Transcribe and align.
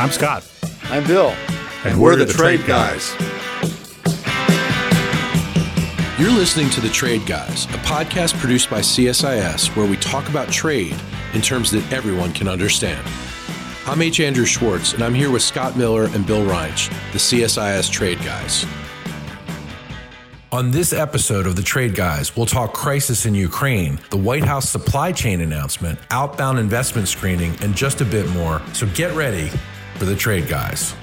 I'm 0.00 0.10
Scott. 0.10 0.50
I'm 0.84 1.06
Bill. 1.06 1.28
And, 1.28 1.92
and 1.92 2.00
we're, 2.00 2.12
we're, 2.12 2.16
the, 2.16 2.24
the 2.24 2.32
Trade, 2.32 2.60
Trade 2.60 2.66
guys. 2.66 3.14
guys. 3.16 3.28
You're 6.18 6.30
listening 6.30 6.70
to 6.70 6.80
The 6.80 6.88
Trade 6.88 7.26
Guys, 7.26 7.66
a 7.66 7.78
podcast 7.84 8.40
produced 8.40 8.70
by 8.70 8.80
CSIS 8.80 9.76
where 9.76 9.86
we 9.86 9.98
talk 9.98 10.26
about 10.30 10.48
trade 10.48 10.96
in 11.34 11.42
terms 11.42 11.70
that 11.72 11.92
everyone 11.92 12.32
can 12.32 12.48
understand. 12.48 13.06
I'm 13.86 14.00
H. 14.00 14.20
Andrew 14.20 14.46
Schwartz, 14.46 14.94
and 14.94 15.04
I'm 15.04 15.12
here 15.12 15.30
with 15.30 15.42
Scott 15.42 15.76
Miller 15.76 16.04
and 16.04 16.26
Bill 16.26 16.46
Reinsch, 16.46 16.88
the 17.12 17.18
CSIS 17.18 17.90
Trade 17.90 18.20
Guys. 18.20 18.64
On 20.50 20.70
this 20.70 20.94
episode 20.94 21.46
of 21.46 21.56
The 21.56 21.62
Trade 21.62 21.94
Guys, 21.94 22.34
we'll 22.34 22.46
talk 22.46 22.72
crisis 22.72 23.26
in 23.26 23.34
Ukraine, 23.34 24.00
the 24.08 24.16
White 24.16 24.44
House 24.44 24.66
supply 24.66 25.12
chain 25.12 25.42
announcement, 25.42 25.98
outbound 26.10 26.58
investment 26.58 27.06
screening, 27.06 27.54
and 27.60 27.74
just 27.74 28.00
a 28.00 28.06
bit 28.06 28.26
more. 28.30 28.62
So 28.72 28.86
get 28.94 29.14
ready 29.14 29.50
for 30.00 30.06
The 30.06 30.16
Trade 30.16 30.48
Guys. 30.48 30.94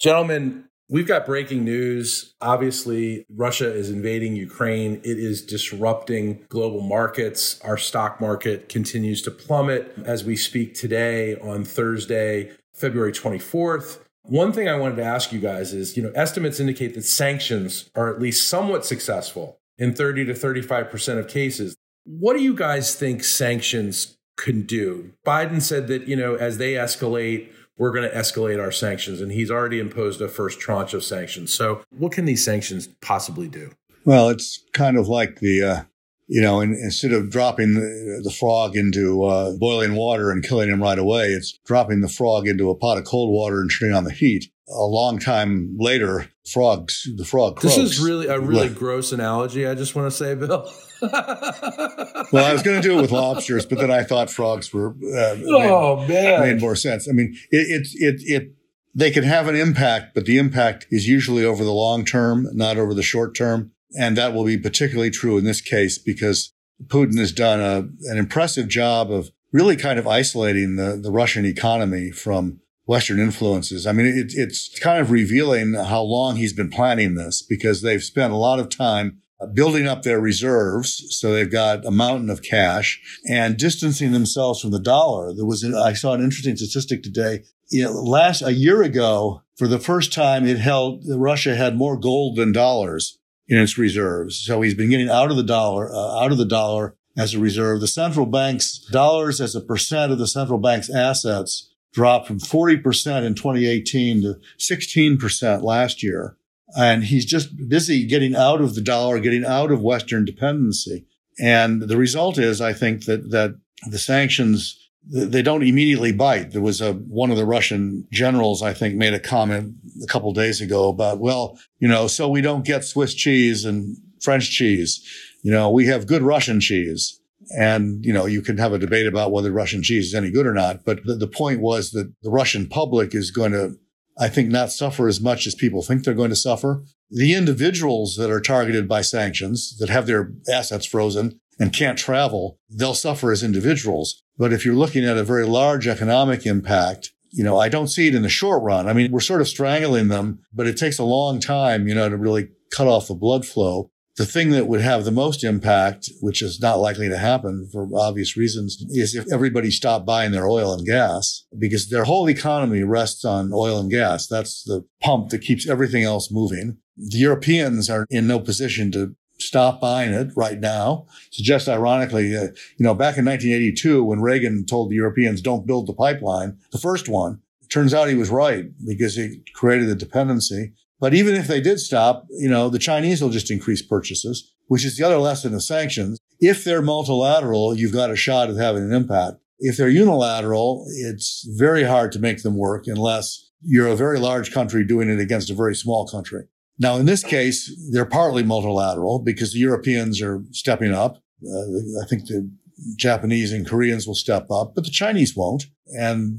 Gentlemen, 0.00 0.64
We've 0.90 1.06
got 1.06 1.26
breaking 1.26 1.64
news. 1.66 2.34
Obviously, 2.40 3.26
Russia 3.28 3.70
is 3.70 3.90
invading 3.90 4.36
Ukraine. 4.36 5.02
It 5.04 5.18
is 5.18 5.44
disrupting 5.44 6.46
global 6.48 6.80
markets. 6.80 7.60
Our 7.60 7.76
stock 7.76 8.18
market 8.22 8.70
continues 8.70 9.20
to 9.24 9.30
plummet 9.30 9.92
as 10.06 10.24
we 10.24 10.34
speak 10.34 10.74
today 10.74 11.36
on 11.40 11.64
Thursday, 11.64 12.52
February 12.72 13.12
24th. 13.12 13.98
One 14.22 14.50
thing 14.50 14.66
I 14.66 14.76
wanted 14.76 14.96
to 14.96 15.04
ask 15.04 15.30
you 15.30 15.40
guys 15.40 15.74
is, 15.74 15.94
you 15.94 16.02
know, 16.02 16.12
estimates 16.14 16.58
indicate 16.58 16.94
that 16.94 17.04
sanctions 17.04 17.90
are 17.94 18.10
at 18.10 18.18
least 18.18 18.48
somewhat 18.48 18.86
successful 18.86 19.57
in 19.78 19.94
30 19.94 20.26
to 20.26 20.34
35% 20.34 21.18
of 21.18 21.28
cases. 21.28 21.76
What 22.04 22.36
do 22.36 22.42
you 22.42 22.54
guys 22.54 22.94
think 22.94 23.22
sanctions 23.22 24.18
can 24.36 24.62
do? 24.62 25.12
Biden 25.26 25.60
said 25.62 25.88
that, 25.88 26.08
you 26.08 26.16
know, 26.16 26.34
as 26.34 26.58
they 26.58 26.74
escalate, 26.74 27.48
we're 27.76 27.92
going 27.92 28.08
to 28.08 28.14
escalate 28.14 28.60
our 28.60 28.72
sanctions. 28.72 29.20
And 29.20 29.30
he's 29.30 29.50
already 29.50 29.78
imposed 29.78 30.20
a 30.20 30.28
first 30.28 30.58
tranche 30.58 30.94
of 30.94 31.04
sanctions. 31.04 31.54
So, 31.54 31.82
what 31.96 32.12
can 32.12 32.24
these 32.24 32.44
sanctions 32.44 32.88
possibly 33.00 33.48
do? 33.48 33.70
Well, 34.04 34.30
it's 34.30 34.64
kind 34.72 34.96
of 34.96 35.08
like 35.08 35.40
the, 35.40 35.62
uh, 35.62 35.82
you 36.28 36.42
know, 36.42 36.60
in, 36.60 36.74
instead 36.74 37.12
of 37.12 37.30
dropping 37.30 37.74
the, 37.74 38.20
the 38.22 38.30
frog 38.30 38.76
into 38.76 39.24
uh, 39.24 39.52
boiling 39.56 39.94
water 39.94 40.30
and 40.30 40.44
killing 40.44 40.68
him 40.68 40.82
right 40.82 40.98
away, 40.98 41.28
it's 41.28 41.58
dropping 41.64 42.02
the 42.02 42.08
frog 42.08 42.46
into 42.46 42.70
a 42.70 42.74
pot 42.74 42.98
of 42.98 43.04
cold 43.04 43.32
water 43.32 43.60
and 43.60 43.70
turning 43.70 43.96
on 43.96 44.04
the 44.04 44.12
heat. 44.12 44.52
A 44.68 44.84
long 44.84 45.18
time 45.18 45.74
later, 45.78 46.28
frogs, 46.46 47.08
the 47.16 47.24
frog 47.24 47.56
croaks. 47.56 47.76
This 47.76 47.92
is 47.92 47.98
really 47.98 48.26
a 48.26 48.38
really 48.38 48.68
gross 48.68 49.12
analogy. 49.12 49.66
I 49.66 49.74
just 49.74 49.94
want 49.94 50.12
to 50.12 50.16
say, 50.16 50.34
Bill. 50.34 50.70
well, 51.00 52.44
I 52.44 52.52
was 52.52 52.62
going 52.62 52.80
to 52.80 52.86
do 52.86 52.98
it 52.98 53.00
with 53.00 53.10
lobsters, 53.10 53.64
but 53.64 53.78
then 53.78 53.90
I 53.90 54.02
thought 54.02 54.28
frogs 54.28 54.70
were 54.74 54.90
uh, 54.90 55.36
oh 55.46 56.04
made, 56.06 56.08
man 56.08 56.40
made 56.40 56.60
more 56.60 56.76
sense. 56.76 57.08
I 57.08 57.12
mean, 57.12 57.34
it, 57.50 57.86
it 57.86 57.88
it 57.94 58.22
it 58.26 58.54
they 58.94 59.10
can 59.10 59.24
have 59.24 59.48
an 59.48 59.56
impact, 59.56 60.14
but 60.14 60.26
the 60.26 60.36
impact 60.36 60.86
is 60.90 61.08
usually 61.08 61.46
over 61.46 61.64
the 61.64 61.72
long 61.72 62.04
term, 62.04 62.46
not 62.52 62.76
over 62.76 62.92
the 62.92 63.02
short 63.02 63.34
term, 63.34 63.72
and 63.96 64.16
that 64.16 64.32
will 64.32 64.44
be 64.44 64.58
particularly 64.58 65.10
true 65.10 65.38
in 65.38 65.44
this 65.44 65.60
case 65.60 65.98
because 65.98 66.52
Putin 66.86 67.18
has 67.18 67.32
done 67.32 67.60
a, 67.60 67.88
an 68.10 68.18
impressive 68.18 68.68
job 68.68 69.10
of 69.10 69.30
really 69.52 69.76
kind 69.76 69.98
of 69.98 70.06
isolating 70.06 70.76
the 70.76 70.98
the 71.00 71.10
Russian 71.10 71.44
economy 71.44 72.10
from 72.10 72.60
Western 72.86 73.20
influences. 73.20 73.86
I 73.86 73.92
mean, 73.92 74.06
it, 74.06 74.32
it's 74.34 74.78
kind 74.78 75.00
of 75.00 75.10
revealing 75.10 75.74
how 75.74 76.02
long 76.02 76.36
he's 76.36 76.54
been 76.54 76.70
planning 76.70 77.14
this 77.14 77.42
because 77.42 77.82
they've 77.82 78.02
spent 78.02 78.32
a 78.32 78.36
lot 78.36 78.58
of 78.58 78.70
time 78.70 79.18
building 79.52 79.86
up 79.86 80.02
their 80.02 80.20
reserves. 80.20 81.04
So 81.10 81.32
they've 81.32 81.50
got 81.50 81.84
a 81.84 81.90
mountain 81.90 82.30
of 82.30 82.42
cash 82.42 83.00
and 83.28 83.56
distancing 83.56 84.12
themselves 84.12 84.60
from 84.60 84.70
the 84.70 84.80
dollar. 84.80 85.34
There 85.34 85.44
was, 85.44 85.64
I 85.64 85.92
saw 85.92 86.14
an 86.14 86.22
interesting 86.22 86.56
statistic 86.56 87.02
today. 87.02 87.44
You 87.70 87.84
know, 87.84 87.92
last, 87.92 88.42
a 88.42 88.54
year 88.54 88.82
ago, 88.82 89.42
for 89.56 89.68
the 89.68 89.78
first 89.78 90.12
time, 90.12 90.46
it 90.46 90.58
held, 90.58 91.04
Russia 91.06 91.54
had 91.54 91.76
more 91.76 91.98
gold 91.98 92.36
than 92.36 92.52
dollars 92.52 93.17
in 93.48 93.58
its 93.58 93.78
reserves. 93.78 94.36
So 94.38 94.60
he's 94.60 94.74
been 94.74 94.90
getting 94.90 95.08
out 95.08 95.30
of 95.30 95.36
the 95.36 95.42
dollar, 95.42 95.90
uh, 95.92 96.22
out 96.22 96.32
of 96.32 96.38
the 96.38 96.44
dollar 96.44 96.94
as 97.16 97.34
a 97.34 97.38
reserve. 97.38 97.80
The 97.80 97.88
central 97.88 98.26
bank's 98.26 98.78
dollars 98.78 99.40
as 99.40 99.54
a 99.54 99.60
percent 99.60 100.12
of 100.12 100.18
the 100.18 100.26
central 100.26 100.58
bank's 100.58 100.90
assets 100.90 101.70
dropped 101.92 102.26
from 102.26 102.38
40% 102.38 103.24
in 103.24 103.34
2018 103.34 104.22
to 104.22 104.40
16% 104.58 105.62
last 105.62 106.02
year. 106.02 106.36
And 106.76 107.04
he's 107.04 107.24
just 107.24 107.68
busy 107.68 108.06
getting 108.06 108.36
out 108.36 108.60
of 108.60 108.74
the 108.74 108.82
dollar, 108.82 109.18
getting 109.20 109.44
out 109.44 109.72
of 109.72 109.80
Western 109.80 110.24
dependency. 110.26 111.06
And 111.40 111.82
the 111.82 111.96
result 111.96 112.36
is, 112.36 112.60
I 112.60 112.74
think 112.74 113.06
that, 113.06 113.30
that 113.30 113.58
the 113.88 113.98
sanctions, 113.98 114.77
they 115.10 115.42
don't 115.42 115.62
immediately 115.62 116.12
bite. 116.12 116.52
There 116.52 116.62
was 116.62 116.80
a, 116.80 116.92
one 116.92 117.30
of 117.30 117.36
the 117.36 117.46
Russian 117.46 118.06
generals, 118.12 118.62
I 118.62 118.74
think, 118.74 118.96
made 118.96 119.14
a 119.14 119.20
comment 119.20 119.74
a 120.02 120.06
couple 120.06 120.32
days 120.32 120.60
ago 120.60 120.88
about, 120.88 121.18
well, 121.18 121.58
you 121.78 121.88
know, 121.88 122.06
so 122.06 122.28
we 122.28 122.42
don't 122.42 122.64
get 122.64 122.84
Swiss 122.84 123.14
cheese 123.14 123.64
and 123.64 123.96
French 124.20 124.50
cheese. 124.50 125.02
You 125.42 125.50
know, 125.50 125.70
we 125.70 125.86
have 125.86 126.06
good 126.06 126.22
Russian 126.22 126.60
cheese. 126.60 127.20
And, 127.58 128.04
you 128.04 128.12
know, 128.12 128.26
you 128.26 128.42
can 128.42 128.58
have 128.58 128.74
a 128.74 128.78
debate 128.78 129.06
about 129.06 129.32
whether 129.32 129.50
Russian 129.50 129.82
cheese 129.82 130.08
is 130.08 130.14
any 130.14 130.30
good 130.30 130.46
or 130.46 130.52
not. 130.52 130.84
But 130.84 131.04
the, 131.04 131.14
the 131.14 131.26
point 131.26 131.60
was 131.60 131.92
that 131.92 132.12
the 132.22 132.30
Russian 132.30 132.68
public 132.68 133.14
is 133.14 133.30
going 133.30 133.52
to 133.52 133.78
I 134.18 134.28
think, 134.28 134.50
not 134.50 134.72
suffer 134.72 135.06
as 135.06 135.20
much 135.20 135.46
as 135.46 135.54
people 135.54 135.82
think 135.82 136.02
they're 136.02 136.14
going 136.14 136.30
to 136.30 136.36
suffer. 136.36 136.82
The 137.10 137.34
individuals 137.34 138.16
that 138.16 138.30
are 138.30 138.40
targeted 138.40 138.88
by 138.88 139.02
sanctions 139.02 139.76
that 139.78 139.88
have 139.88 140.06
their 140.06 140.32
assets 140.52 140.86
frozen 140.86 141.40
and 141.58 141.72
can't 141.72 141.98
travel, 141.98 142.58
they'll 142.70 142.94
suffer 142.94 143.32
as 143.32 143.42
individuals. 143.42 144.22
But 144.36 144.52
if 144.52 144.64
you're 144.64 144.74
looking 144.74 145.04
at 145.04 145.16
a 145.16 145.24
very 145.24 145.44
large 145.44 145.88
economic 145.88 146.46
impact, 146.46 147.10
you 147.30 147.44
know, 147.44 147.58
I 147.58 147.68
don't 147.68 147.88
see 147.88 148.08
it 148.08 148.14
in 148.14 148.22
the 148.22 148.28
short 148.28 148.62
run. 148.62 148.88
I 148.88 148.92
mean, 148.92 149.10
we're 149.10 149.20
sort 149.20 149.40
of 149.40 149.48
strangling 149.48 150.08
them, 150.08 150.40
but 150.52 150.66
it 150.66 150.76
takes 150.76 150.98
a 150.98 151.04
long 151.04 151.40
time, 151.40 151.88
you 151.88 151.94
know, 151.94 152.08
to 152.08 152.16
really 152.16 152.48
cut 152.74 152.86
off 152.86 153.08
the 153.08 153.14
blood 153.14 153.46
flow. 153.46 153.90
The 154.16 154.26
thing 154.26 154.50
that 154.50 154.66
would 154.66 154.80
have 154.80 155.04
the 155.04 155.12
most 155.12 155.44
impact, 155.44 156.10
which 156.20 156.42
is 156.42 156.60
not 156.60 156.80
likely 156.80 157.08
to 157.08 157.18
happen 157.18 157.68
for 157.70 157.88
obvious 157.94 158.36
reasons, 158.36 158.84
is 158.88 159.14
if 159.14 159.32
everybody 159.32 159.70
stopped 159.70 160.06
buying 160.06 160.32
their 160.32 160.48
oil 160.48 160.72
and 160.72 160.84
gas 160.84 161.44
because 161.56 161.88
their 161.88 162.02
whole 162.02 162.28
economy 162.28 162.82
rests 162.82 163.24
on 163.24 163.52
oil 163.52 163.78
and 163.78 163.90
gas. 163.90 164.26
That's 164.26 164.64
the 164.64 164.84
pump 165.00 165.28
that 165.28 165.42
keeps 165.42 165.68
everything 165.68 166.02
else 166.02 166.32
moving. 166.32 166.78
The 166.96 167.18
Europeans 167.18 167.88
are 167.88 168.06
in 168.10 168.26
no 168.26 168.40
position 168.40 168.90
to 168.90 169.14
stop 169.40 169.80
buying 169.80 170.12
it 170.12 170.30
right 170.36 170.58
now. 170.58 171.06
So 171.30 171.42
just 171.42 171.68
ironically, 171.68 172.36
uh, 172.36 172.48
you 172.76 172.84
know, 172.84 172.94
back 172.94 173.16
in 173.16 173.24
1982, 173.24 174.04
when 174.04 174.20
Reagan 174.20 174.66
told 174.66 174.90
the 174.90 174.96
Europeans 174.96 175.40
don't 175.40 175.66
build 175.66 175.86
the 175.86 175.94
pipeline, 175.94 176.58
the 176.72 176.78
first 176.78 177.08
one, 177.08 177.40
turns 177.70 177.94
out 177.94 178.08
he 178.08 178.14
was 178.14 178.30
right 178.30 178.66
because 178.86 179.16
he 179.16 179.42
created 179.54 179.88
a 179.88 179.94
dependency. 179.94 180.72
But 181.00 181.14
even 181.14 181.34
if 181.34 181.46
they 181.46 181.60
did 181.60 181.78
stop, 181.78 182.26
you 182.30 182.48
know, 182.48 182.68
the 182.68 182.78
Chinese 182.78 183.22
will 183.22 183.30
just 183.30 183.50
increase 183.50 183.82
purchases, 183.82 184.52
which 184.66 184.84
is 184.84 184.96
the 184.96 185.04
other 185.04 185.18
lesson 185.18 185.54
of 185.54 185.62
sanctions. 185.62 186.18
If 186.40 186.64
they're 186.64 186.82
multilateral, 186.82 187.76
you've 187.76 187.92
got 187.92 188.10
a 188.10 188.16
shot 188.16 188.50
at 188.50 188.56
having 188.56 188.82
an 188.82 188.92
impact. 188.92 189.36
If 189.60 189.76
they're 189.76 189.88
unilateral, 189.88 190.86
it's 190.88 191.46
very 191.56 191.84
hard 191.84 192.12
to 192.12 192.18
make 192.18 192.42
them 192.42 192.56
work 192.56 192.84
unless 192.86 193.50
you're 193.62 193.88
a 193.88 193.96
very 193.96 194.18
large 194.18 194.52
country 194.52 194.84
doing 194.84 195.08
it 195.08 195.20
against 195.20 195.50
a 195.50 195.54
very 195.54 195.74
small 195.74 196.06
country. 196.06 196.44
Now, 196.78 196.96
in 196.96 197.06
this 197.06 197.24
case, 197.24 197.74
they're 197.92 198.06
partly 198.06 198.42
multilateral 198.42 199.18
because 199.18 199.52
the 199.52 199.58
Europeans 199.58 200.22
are 200.22 200.42
stepping 200.52 200.92
up. 200.94 201.16
Uh, 201.44 202.02
I 202.02 202.06
think 202.08 202.26
the 202.26 202.50
Japanese 202.96 203.52
and 203.52 203.66
Koreans 203.66 204.06
will 204.06 204.14
step 204.14 204.50
up, 204.50 204.74
but 204.74 204.84
the 204.84 204.90
Chinese 204.90 205.36
won't. 205.36 205.66
And 205.88 206.38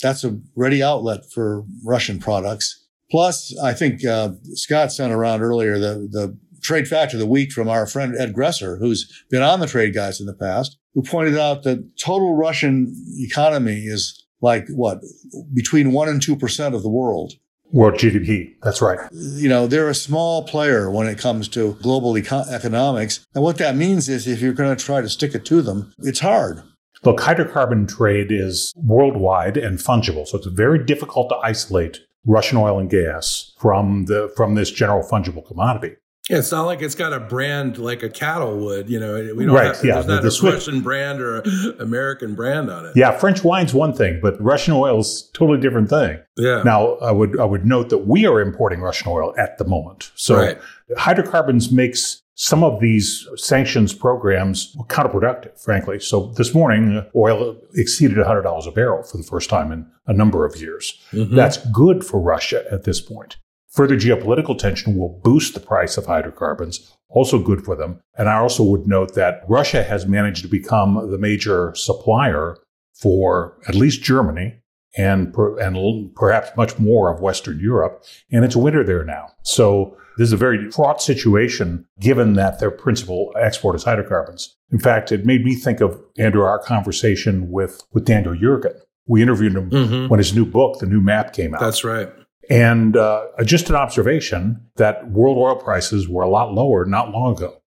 that's 0.00 0.24
a 0.24 0.38
ready 0.54 0.82
outlet 0.82 1.20
for 1.32 1.64
Russian 1.84 2.18
products. 2.18 2.86
Plus, 3.10 3.56
I 3.58 3.72
think 3.72 4.04
uh, 4.04 4.30
Scott 4.52 4.92
sent 4.92 5.12
around 5.12 5.42
earlier 5.42 5.78
the, 5.78 6.08
the 6.10 6.38
trade 6.62 6.86
factor 6.86 7.16
of 7.16 7.20
the 7.20 7.26
week 7.26 7.50
from 7.50 7.68
our 7.68 7.86
friend 7.86 8.14
Ed 8.16 8.32
Gresser, 8.34 8.78
who's 8.78 9.24
been 9.30 9.42
on 9.42 9.60
the 9.60 9.66
trade 9.66 9.94
guys 9.94 10.20
in 10.20 10.26
the 10.26 10.34
past, 10.34 10.78
who 10.94 11.02
pointed 11.02 11.36
out 11.36 11.64
that 11.64 11.96
total 11.98 12.36
Russian 12.36 12.94
economy 13.18 13.84
is 13.86 14.24
like 14.40 14.68
what 14.68 15.00
between 15.52 15.92
one 15.92 16.08
and 16.08 16.22
two 16.22 16.36
percent 16.36 16.74
of 16.74 16.82
the 16.82 16.88
world. 16.88 17.34
World 17.72 17.94
GDP. 17.94 18.54
That's 18.62 18.82
right. 18.82 18.98
You 19.12 19.48
know, 19.48 19.66
they're 19.66 19.88
a 19.88 19.94
small 19.94 20.44
player 20.44 20.90
when 20.90 21.06
it 21.06 21.18
comes 21.18 21.48
to 21.48 21.74
global 21.82 22.16
eco- 22.18 22.44
economics. 22.50 23.26
And 23.34 23.44
what 23.44 23.58
that 23.58 23.76
means 23.76 24.08
is 24.08 24.26
if 24.26 24.40
you're 24.40 24.52
going 24.52 24.76
to 24.76 24.84
try 24.84 25.00
to 25.00 25.08
stick 25.08 25.34
it 25.34 25.44
to 25.46 25.62
them, 25.62 25.92
it's 26.00 26.20
hard. 26.20 26.62
Look, 27.04 27.20
hydrocarbon 27.20 27.88
trade 27.88 28.30
is 28.30 28.74
worldwide 28.76 29.56
and 29.56 29.78
fungible. 29.78 30.26
So 30.26 30.36
it's 30.38 30.46
very 30.48 30.84
difficult 30.84 31.30
to 31.30 31.36
isolate 31.36 32.00
Russian 32.26 32.58
oil 32.58 32.78
and 32.78 32.90
gas 32.90 33.52
from 33.58 34.04
the 34.06 34.30
from 34.36 34.54
this 34.54 34.70
general 34.70 35.02
fungible 35.02 35.46
commodity. 35.46 35.96
Yeah, 36.30 36.38
it's 36.38 36.52
not 36.52 36.62
like 36.62 36.80
it's 36.80 36.94
got 36.94 37.12
a 37.12 37.18
brand 37.18 37.76
like 37.76 38.04
a 38.04 38.08
cattle 38.08 38.56
would. 38.58 38.88
You 38.88 39.00
know, 39.00 39.34
we 39.34 39.44
don't 39.44 39.54
right, 39.54 39.74
have, 39.74 39.84
yeah, 39.84 39.94
there's 39.94 40.06
not 40.06 40.22
the, 40.22 40.30
the 40.30 40.48
a 40.48 40.52
Russian 40.52 40.80
brand 40.80 41.20
or 41.20 41.40
American 41.80 42.36
brand 42.36 42.70
on 42.70 42.86
it. 42.86 42.92
Yeah, 42.94 43.10
French 43.18 43.42
wine's 43.42 43.74
one 43.74 43.92
thing, 43.92 44.20
but 44.22 44.40
Russian 44.40 44.74
oil 44.74 45.00
is 45.00 45.28
totally 45.34 45.58
different 45.58 45.90
thing. 45.90 46.20
Yeah. 46.36 46.62
Now, 46.62 46.94
I 46.98 47.10
would 47.10 47.40
I 47.40 47.44
would 47.44 47.66
note 47.66 47.88
that 47.88 48.06
we 48.06 48.26
are 48.26 48.40
importing 48.40 48.80
Russian 48.80 49.10
oil 49.10 49.34
at 49.36 49.58
the 49.58 49.64
moment. 49.64 50.12
So 50.14 50.36
right. 50.36 50.58
hydrocarbons 50.96 51.72
makes 51.72 52.22
some 52.36 52.62
of 52.62 52.78
these 52.80 53.26
sanctions 53.34 53.92
programs 53.92 54.76
counterproductive, 54.86 55.60
frankly. 55.60 55.98
So 55.98 56.32
this 56.36 56.54
morning, 56.54 57.04
oil 57.16 57.56
exceeded 57.74 58.16
$100 58.16 58.66
a 58.66 58.70
barrel 58.70 59.02
for 59.02 59.16
the 59.16 59.24
first 59.24 59.50
time 59.50 59.72
in 59.72 59.84
a 60.06 60.12
number 60.12 60.46
of 60.46 60.56
years. 60.56 60.98
Mm-hmm. 61.10 61.34
That's 61.34 61.58
good 61.70 62.04
for 62.04 62.20
Russia 62.20 62.64
at 62.70 62.84
this 62.84 63.00
point. 63.00 63.36
Further 63.72 63.96
geopolitical 63.96 64.58
tension 64.58 64.96
will 64.96 65.20
boost 65.22 65.54
the 65.54 65.60
price 65.60 65.96
of 65.96 66.06
hydrocarbons, 66.06 66.96
also 67.08 67.38
good 67.38 67.64
for 67.64 67.76
them. 67.76 68.00
And 68.18 68.28
I 68.28 68.38
also 68.38 68.64
would 68.64 68.86
note 68.86 69.14
that 69.14 69.42
Russia 69.48 69.82
has 69.82 70.06
managed 70.06 70.42
to 70.42 70.48
become 70.48 71.10
the 71.10 71.18
major 71.18 71.72
supplier 71.74 72.56
for 72.94 73.58
at 73.68 73.74
least 73.74 74.02
Germany 74.02 74.60
and, 74.96 75.32
per, 75.32 75.58
and 75.60 76.12
perhaps 76.16 76.50
much 76.56 76.78
more 76.78 77.14
of 77.14 77.20
Western 77.20 77.60
Europe. 77.60 78.04
And 78.32 78.44
it's 78.44 78.56
winter 78.56 78.82
there 78.82 79.04
now. 79.04 79.28
So 79.42 79.96
this 80.18 80.26
is 80.26 80.32
a 80.32 80.36
very 80.36 80.70
fraught 80.72 81.00
situation 81.00 81.86
given 82.00 82.34
that 82.34 82.58
their 82.58 82.72
principal 82.72 83.32
export 83.38 83.76
is 83.76 83.84
hydrocarbons. 83.84 84.56
In 84.72 84.80
fact, 84.80 85.12
it 85.12 85.24
made 85.24 85.44
me 85.44 85.54
think 85.54 85.80
of, 85.80 86.00
Andrew, 86.18 86.42
our 86.42 86.58
conversation 86.58 87.50
with, 87.50 87.82
with 87.92 88.04
Daniel 88.04 88.34
Yergin. 88.34 88.74
We 89.06 89.22
interviewed 89.22 89.54
him 89.54 89.70
mm-hmm. 89.70 90.08
when 90.08 90.18
his 90.18 90.34
new 90.34 90.44
book, 90.44 90.80
The 90.80 90.86
New 90.86 91.00
Map, 91.00 91.32
came 91.32 91.54
out. 91.54 91.60
That's 91.60 91.84
right. 91.84 92.10
And 92.50 92.96
uh, 92.96 93.26
just 93.44 93.70
an 93.70 93.76
observation 93.76 94.60
that 94.76 95.08
world 95.10 95.38
oil 95.38 95.54
prices 95.54 96.08
were 96.08 96.22
a 96.22 96.28
lot 96.28 96.52
lower 96.52 96.84
not 96.84 97.10
long 97.10 97.36
ago. 97.36 97.62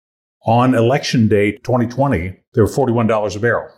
On 0.45 0.75
election 0.75 1.29
day 1.29 1.53
2020, 1.53 2.35
they 2.53 2.61
were 2.61 2.67
$41 2.67 3.35
a 3.35 3.39
barrel. 3.39 3.73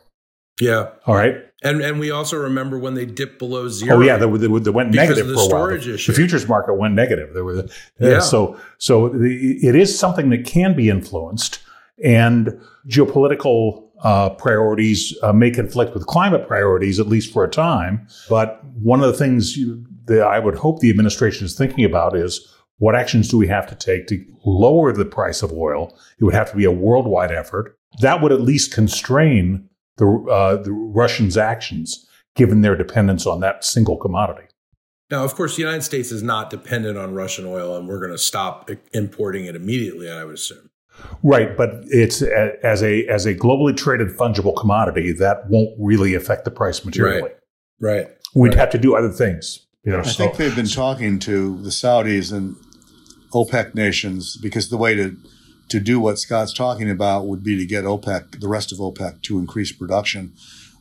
Yeah. 0.60 0.90
All 1.06 1.16
right. 1.16 1.36
And 1.64 1.82
and 1.82 2.00
we 2.00 2.12
also 2.12 2.38
remember 2.38 2.78
when 2.78 2.94
they 2.94 3.06
dipped 3.06 3.40
below 3.40 3.68
zero. 3.70 3.98
Oh 3.98 4.02
yeah, 4.02 4.18
they, 4.18 4.30
they, 4.30 4.60
they 4.60 4.70
went 4.70 4.94
negative 4.94 5.28
the 5.28 5.34
for 5.34 5.40
a 5.40 5.44
storage 5.44 5.86
while. 5.86 5.96
Issue. 5.96 6.12
The 6.12 6.16
futures 6.16 6.48
market 6.48 6.76
went 6.76 6.94
negative. 6.94 7.34
There 7.34 7.44
were 7.44 7.68
yeah. 8.00 8.20
So 8.20 8.60
so 8.78 9.10
the, 9.10 9.58
it 9.64 9.74
is 9.74 9.98
something 9.98 10.30
that 10.30 10.46
can 10.46 10.76
be 10.76 10.90
influenced, 10.90 11.60
and 12.04 12.62
geopolitical 12.88 13.85
uh, 14.06 14.30
priorities 14.30 15.18
uh, 15.24 15.34
may 15.34 15.50
conflict 15.50 15.96
with 15.96 16.06
climate 16.06 16.48
priorities 16.48 17.00
at 17.00 17.08
least 17.08 17.34
for 17.34 17.44
a 17.44 17.50
time. 17.50 18.08
But 18.30 18.64
one 18.76 19.02
of 19.02 19.08
the 19.08 19.18
things 19.18 19.58
you, 19.58 19.84
that 20.06 20.22
I 20.22 20.38
would 20.38 20.56
hope 20.56 20.80
the 20.80 20.92
administration 20.92 21.44
is 21.44 21.58
thinking 21.58 21.84
about 21.84 22.16
is 22.16 22.54
what 22.78 22.96
actions 22.96 23.30
do 23.30 23.38
we 23.40 23.48
have 23.48 23.66
to 23.68 23.76
take 23.76 24.06
to 24.08 24.24
lower 24.46 24.94
the 24.94 25.06
price 25.06 25.42
of 25.42 25.52
oil? 25.52 25.98
It 26.20 26.24
would 26.24 26.36
have 26.36 26.52
to 26.52 26.56
be 26.56 26.66
a 26.66 26.72
worldwide 26.72 27.32
effort. 27.32 27.78
That 28.02 28.22
would 28.22 28.32
at 28.32 28.42
least 28.42 28.72
constrain 28.72 29.68
the, 29.98 30.08
uh, 30.30 30.62
the 30.62 30.72
Russians' 30.72 31.36
actions, 31.36 32.08
given 32.36 32.62
their 32.62 32.76
dependence 32.76 33.26
on 33.26 33.40
that 33.40 33.66
single 33.66 33.98
commodity. 33.98 34.48
Now, 35.10 35.24
of 35.24 35.34
course, 35.34 35.56
the 35.56 35.64
United 35.64 35.84
States 35.84 36.12
is 36.12 36.22
not 36.22 36.52
dependent 36.52 36.98
on 36.98 37.16
Russian 37.16 37.46
oil, 37.48 37.76
and 37.76 37.88
we're 37.88 38.00
going 38.00 38.12
to 38.12 38.20
stop 38.20 38.70
importing 38.94 39.46
it 39.46 39.56
immediately. 39.56 40.12
I 40.12 40.24
would 40.26 40.36
assume. 40.36 40.70
Right, 41.24 41.58
but 41.58 41.72
it's 41.86 42.22
a, 42.22 42.54
as 42.64 42.84
a 42.84 43.06
as 43.08 43.26
a 43.26 43.34
globally 43.34 43.76
traded 43.76 44.10
fungible 44.10 44.56
commodity 44.56 45.12
that 45.14 45.50
won't 45.50 45.72
really 45.80 46.14
affect 46.14 46.46
the 46.46 46.52
price 46.52 46.86
materially. 46.86 47.22
Right. 47.22 47.32
Right. 47.80 48.08
We'd 48.36 48.50
right. 48.50 48.58
have 48.58 48.70
to 48.72 48.78
do 48.78 48.96
other 48.96 49.10
things. 49.10 49.66
You 49.84 49.92
know, 49.92 50.00
I 50.00 50.04
so. 50.04 50.24
think 50.24 50.38
they've 50.38 50.56
been 50.56 50.68
talking 50.68 51.20
to 51.20 51.62
the 51.62 51.70
Saudis 51.70 52.32
and 52.32 52.56
OPEC 53.34 53.76
nations 53.76 54.38
because 54.38 54.70
the 54.70 54.78
way 54.78 54.96
to 54.96 55.16
to 55.70 55.80
do 55.80 56.00
what 56.00 56.20
Scott's 56.20 56.54
talking 56.54 56.90
about 56.90 57.28
would 57.28 57.44
be 57.44 57.58
to 57.58 57.66
get 57.66 57.86
OPEC, 57.86 58.40
the 58.40 58.48
rest 58.48 58.72
of 58.72 58.78
OPEC, 58.78 59.22
to 59.24 59.40
increase 59.40 59.72
production 59.72 60.34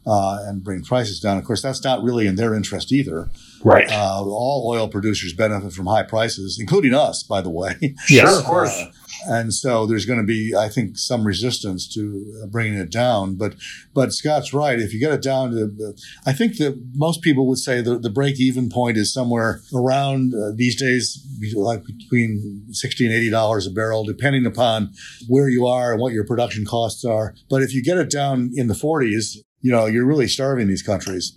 uh, 0.06 0.38
and 0.42 0.62
bring 0.62 0.82
prices 0.82 1.20
down. 1.20 1.38
Of 1.38 1.44
course, 1.44 1.62
that's 1.62 1.82
not 1.82 2.02
really 2.02 2.26
in 2.26 2.36
their 2.36 2.54
interest 2.54 2.92
either. 2.92 3.30
Right. 3.62 3.90
Uh, 3.90 4.22
all 4.22 4.64
oil 4.68 4.88
producers 4.88 5.32
benefit 5.32 5.72
from 5.72 5.86
high 5.86 6.02
prices, 6.02 6.58
including 6.60 6.92
us, 6.94 7.22
by 7.22 7.40
the 7.40 7.50
way. 7.50 7.76
Yes, 8.10 8.28
sure, 8.28 8.38
of 8.38 8.44
course. 8.44 8.78
Uh, 8.78 8.90
and 9.26 9.52
so 9.52 9.86
there's 9.86 10.06
going 10.06 10.18
to 10.18 10.26
be, 10.26 10.54
I 10.54 10.68
think, 10.68 10.96
some 10.98 11.26
resistance 11.26 11.88
to 11.94 12.40
uh, 12.42 12.46
bringing 12.46 12.78
it 12.78 12.90
down. 12.90 13.36
But 13.36 13.54
but 13.94 14.12
Scott's 14.12 14.52
right. 14.52 14.78
If 14.78 14.92
you 14.92 15.00
get 15.00 15.12
it 15.12 15.22
down 15.22 15.50
to, 15.52 15.94
I 16.26 16.32
think 16.32 16.58
that 16.58 16.80
most 16.94 17.22
people 17.22 17.46
would 17.48 17.58
say 17.58 17.80
the, 17.80 17.98
the 17.98 18.10
break 18.10 18.40
even 18.40 18.68
point 18.68 18.96
is 18.96 19.12
somewhere 19.12 19.60
around 19.74 20.34
uh, 20.34 20.52
these 20.54 20.80
days, 20.80 21.26
like 21.54 21.84
between 21.84 22.66
sixty 22.70 23.06
and 23.06 23.14
eighty 23.14 23.30
dollars 23.30 23.66
a 23.66 23.70
barrel, 23.70 24.04
depending 24.04 24.46
upon 24.46 24.92
where 25.28 25.48
you 25.48 25.66
are 25.66 25.92
and 25.92 26.00
what 26.00 26.12
your 26.12 26.24
production 26.24 26.64
costs 26.64 27.04
are. 27.04 27.34
But 27.48 27.62
if 27.62 27.74
you 27.74 27.82
get 27.82 27.98
it 27.98 28.10
down 28.10 28.50
in 28.54 28.68
the 28.68 28.74
forties, 28.74 29.42
you 29.60 29.72
know, 29.72 29.86
you're 29.86 30.06
really 30.06 30.28
starving 30.28 30.68
these 30.68 30.82
countries. 30.82 31.36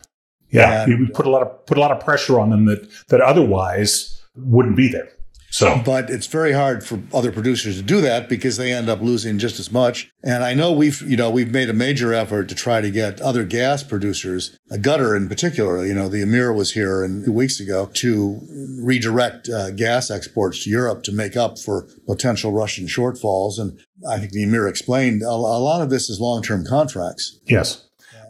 Yeah, 0.50 0.84
and, 0.84 0.92
you 0.92 1.14
put 1.14 1.26
a 1.26 1.30
lot 1.30 1.42
of 1.42 1.66
put 1.66 1.78
a 1.78 1.82
lot 1.82 1.92
of 1.92 2.00
pressure 2.00 2.40
on 2.40 2.50
them 2.50 2.66
that 2.66 2.88
that 3.10 3.22
otherwise 3.22 4.22
wouldn't 4.36 4.78
be 4.78 4.88
there. 4.88 5.10
So, 5.50 5.82
but 5.84 6.10
it's 6.10 6.28
very 6.28 6.52
hard 6.52 6.84
for 6.84 7.02
other 7.14 7.32
producers 7.32 7.78
to 7.78 7.82
do 7.82 8.02
that 8.02 8.28
because 8.28 8.58
they 8.58 8.74
end 8.74 8.90
up 8.90 9.02
losing 9.02 9.40
just 9.40 9.60
as 9.60 9.72
much. 9.72 10.10
And 10.24 10.44
I 10.44 10.54
know 10.54 10.72
we've, 10.72 11.02
you 11.02 11.16
know, 11.16 11.30
we've 11.30 11.52
made 11.52 11.70
a 11.70 11.74
major 11.74 12.14
effort 12.14 12.50
to 12.50 12.56
try 12.56 12.82
to 12.82 12.92
get 12.92 13.22
other 13.22 13.44
gas 13.46 13.82
producers, 13.82 14.58
a 14.70 14.78
Qatar 14.78 15.16
in 15.16 15.30
particular. 15.30 15.86
You 15.86 15.94
know, 15.94 16.10
the 16.10 16.22
Emir 16.22 16.52
was 16.52 16.74
here 16.74 17.04
and 17.04 17.24
two 17.24 17.32
weeks 17.32 17.60
ago 17.60 17.90
to 17.94 18.42
redirect 18.84 19.50
uh, 19.50 19.72
gas 19.72 20.12
exports 20.12 20.64
to 20.66 20.70
Europe 20.70 21.04
to 21.04 21.12
make 21.12 21.38
up 21.38 21.58
for 21.58 21.88
potential 22.06 22.52
Russian 22.52 22.86
shortfalls. 22.86 23.58
And 23.58 23.80
I 24.08 24.20
think 24.20 24.34
the 24.34 24.44
Emir 24.44 24.68
explained 24.68 25.24
a, 25.24 25.30
a 25.30 25.62
lot 25.62 25.82
of 25.82 25.90
this 25.90 26.10
is 26.10 26.20
long-term 26.20 26.66
contracts. 26.66 27.40
Yes. 27.46 27.86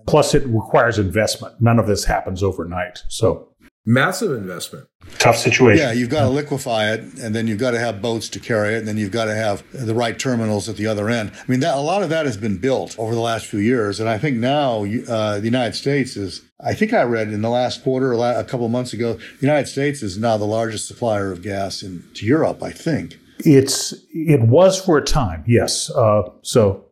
Plus, 0.05 0.33
it 0.33 0.45
requires 0.45 0.97
investment. 0.97 1.55
None 1.59 1.79
of 1.79 1.87
this 1.87 2.05
happens 2.05 2.41
overnight. 2.41 2.99
So 3.09 3.46
Massive 3.89 4.33
investment. 4.33 4.89
Tough 5.17 5.37
situation. 5.37 5.81
Yeah, 5.81 5.93
you've 5.93 6.09
got 6.09 6.23
to 6.23 6.29
liquefy 6.29 6.91
it, 6.91 6.99
and 7.21 7.33
then 7.33 7.47
you've 7.47 7.57
got 7.57 7.71
to 7.71 7.79
have 7.79 8.01
boats 8.01 8.27
to 8.27 8.39
carry 8.39 8.75
it, 8.75 8.79
and 8.79 8.87
then 8.87 8.97
you've 8.97 9.13
got 9.13 9.25
to 9.25 9.33
have 9.33 9.63
the 9.71 9.95
right 9.95 10.19
terminals 10.19 10.67
at 10.67 10.75
the 10.75 10.85
other 10.85 11.09
end. 11.09 11.31
I 11.33 11.49
mean, 11.49 11.61
that, 11.61 11.77
a 11.77 11.79
lot 11.79 12.03
of 12.03 12.09
that 12.09 12.25
has 12.25 12.35
been 12.35 12.57
built 12.57 12.99
over 12.99 13.15
the 13.15 13.21
last 13.21 13.45
few 13.45 13.59
years, 13.59 14.01
and 14.01 14.09
I 14.09 14.17
think 14.17 14.35
now 14.35 14.83
uh, 14.83 15.39
the 15.39 15.45
United 15.45 15.73
States 15.73 16.17
is. 16.17 16.41
I 16.59 16.73
think 16.73 16.91
I 16.91 17.03
read 17.03 17.29
in 17.29 17.41
the 17.43 17.49
last 17.49 17.81
quarter, 17.81 18.11
a 18.13 18.43
couple 18.43 18.65
of 18.65 18.71
months 18.71 18.91
ago, 18.91 19.13
the 19.13 19.45
United 19.45 19.67
States 19.67 20.03
is 20.03 20.17
now 20.17 20.35
the 20.35 20.45
largest 20.45 20.87
supplier 20.87 21.31
of 21.31 21.41
gas 21.41 21.81
in, 21.81 22.03
to 22.15 22.25
Europe. 22.25 22.61
I 22.61 22.71
think 22.71 23.17
it's 23.39 23.93
it 24.11 24.41
was 24.41 24.81
for 24.81 24.97
a 24.97 25.03
time, 25.03 25.45
yes. 25.47 25.89
Uh, 25.91 26.23
so 26.41 26.86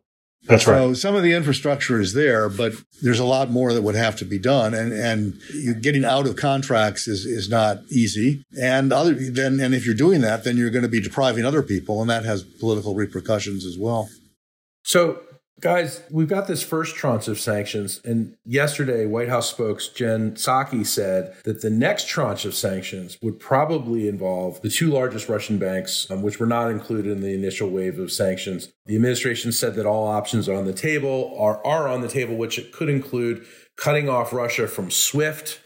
that's 0.46 0.64
so 0.64 0.72
right. 0.72 0.78
So 0.78 0.94
some 0.94 1.14
of 1.14 1.22
the 1.22 1.32
infrastructure 1.32 2.00
is 2.00 2.12
there, 2.12 2.48
but 2.48 2.72
there's 3.02 3.18
a 3.18 3.24
lot 3.24 3.50
more 3.50 3.72
that 3.72 3.82
would 3.82 3.94
have 3.94 4.16
to 4.16 4.24
be 4.24 4.38
done. 4.38 4.74
And 4.74 4.92
and 4.92 5.38
you, 5.52 5.74
getting 5.74 6.04
out 6.04 6.26
of 6.26 6.36
contracts 6.36 7.08
is 7.08 7.24
is 7.24 7.48
not 7.48 7.78
easy. 7.90 8.44
And 8.60 8.92
other 8.92 9.14
then 9.14 9.60
and 9.60 9.74
if 9.74 9.84
you're 9.84 9.94
doing 9.94 10.20
that, 10.22 10.44
then 10.44 10.56
you're 10.56 10.70
going 10.70 10.82
to 10.82 10.88
be 10.88 11.00
depriving 11.00 11.44
other 11.44 11.62
people, 11.62 12.00
and 12.00 12.10
that 12.10 12.24
has 12.24 12.42
political 12.42 12.94
repercussions 12.94 13.64
as 13.64 13.76
well. 13.78 14.08
So 14.84 15.20
Guys, 15.58 16.02
we've 16.10 16.28
got 16.28 16.46
this 16.46 16.62
first 16.62 16.96
tranche 16.96 17.28
of 17.28 17.40
sanctions, 17.40 18.02
and 18.04 18.36
yesterday, 18.44 19.06
White 19.06 19.30
House 19.30 19.48
spokes 19.48 19.88
Jen 19.88 20.32
Psaki 20.32 20.84
said 20.84 21.34
that 21.44 21.62
the 21.62 21.70
next 21.70 22.06
tranche 22.08 22.44
of 22.44 22.54
sanctions 22.54 23.16
would 23.22 23.40
probably 23.40 24.06
involve 24.06 24.60
the 24.60 24.68
two 24.68 24.90
largest 24.90 25.30
Russian 25.30 25.56
banks, 25.56 26.10
um, 26.10 26.20
which 26.20 26.38
were 26.38 26.46
not 26.46 26.70
included 26.70 27.10
in 27.10 27.22
the 27.22 27.32
initial 27.32 27.70
wave 27.70 27.98
of 27.98 28.12
sanctions. 28.12 28.70
The 28.84 28.96
administration 28.96 29.50
said 29.50 29.76
that 29.76 29.86
all 29.86 30.06
options 30.06 30.46
are 30.46 30.54
on 30.54 30.66
the 30.66 30.74
table, 30.74 31.34
are, 31.38 31.64
are 31.66 31.88
on 31.88 32.02
the 32.02 32.08
table, 32.08 32.36
which 32.36 32.58
it 32.58 32.70
could 32.70 32.90
include 32.90 33.46
cutting 33.76 34.10
off 34.10 34.34
Russia 34.34 34.68
from 34.68 34.90
SWIFT, 34.90 35.58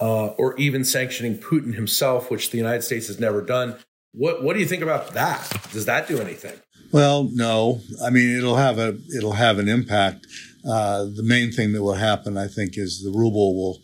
uh, 0.00 0.28
or 0.28 0.54
even 0.58 0.84
sanctioning 0.84 1.38
Putin 1.38 1.74
himself, 1.74 2.30
which 2.30 2.50
the 2.50 2.58
United 2.58 2.82
States 2.82 3.06
has 3.06 3.18
never 3.18 3.40
done. 3.40 3.76
What 4.12 4.42
What 4.42 4.52
do 4.52 4.60
you 4.60 4.66
think 4.66 4.82
about 4.82 5.14
that? 5.14 5.48
Does 5.72 5.86
that 5.86 6.08
do 6.08 6.20
anything? 6.20 6.60
Well, 6.92 7.28
no. 7.32 7.80
I 8.04 8.10
mean, 8.10 8.36
it'll 8.36 8.56
have 8.56 8.78
a 8.78 8.98
it'll 9.16 9.32
have 9.32 9.58
an 9.58 9.68
impact. 9.68 10.26
Uh, 10.68 11.04
the 11.04 11.22
main 11.22 11.52
thing 11.52 11.72
that 11.72 11.82
will 11.82 11.94
happen, 11.94 12.36
I 12.36 12.46
think, 12.46 12.76
is 12.76 13.02
the 13.02 13.10
ruble 13.10 13.54
will 13.54 13.78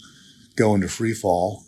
go 0.57 0.75
into 0.75 0.89
free 0.89 1.15
fall, 1.15 1.63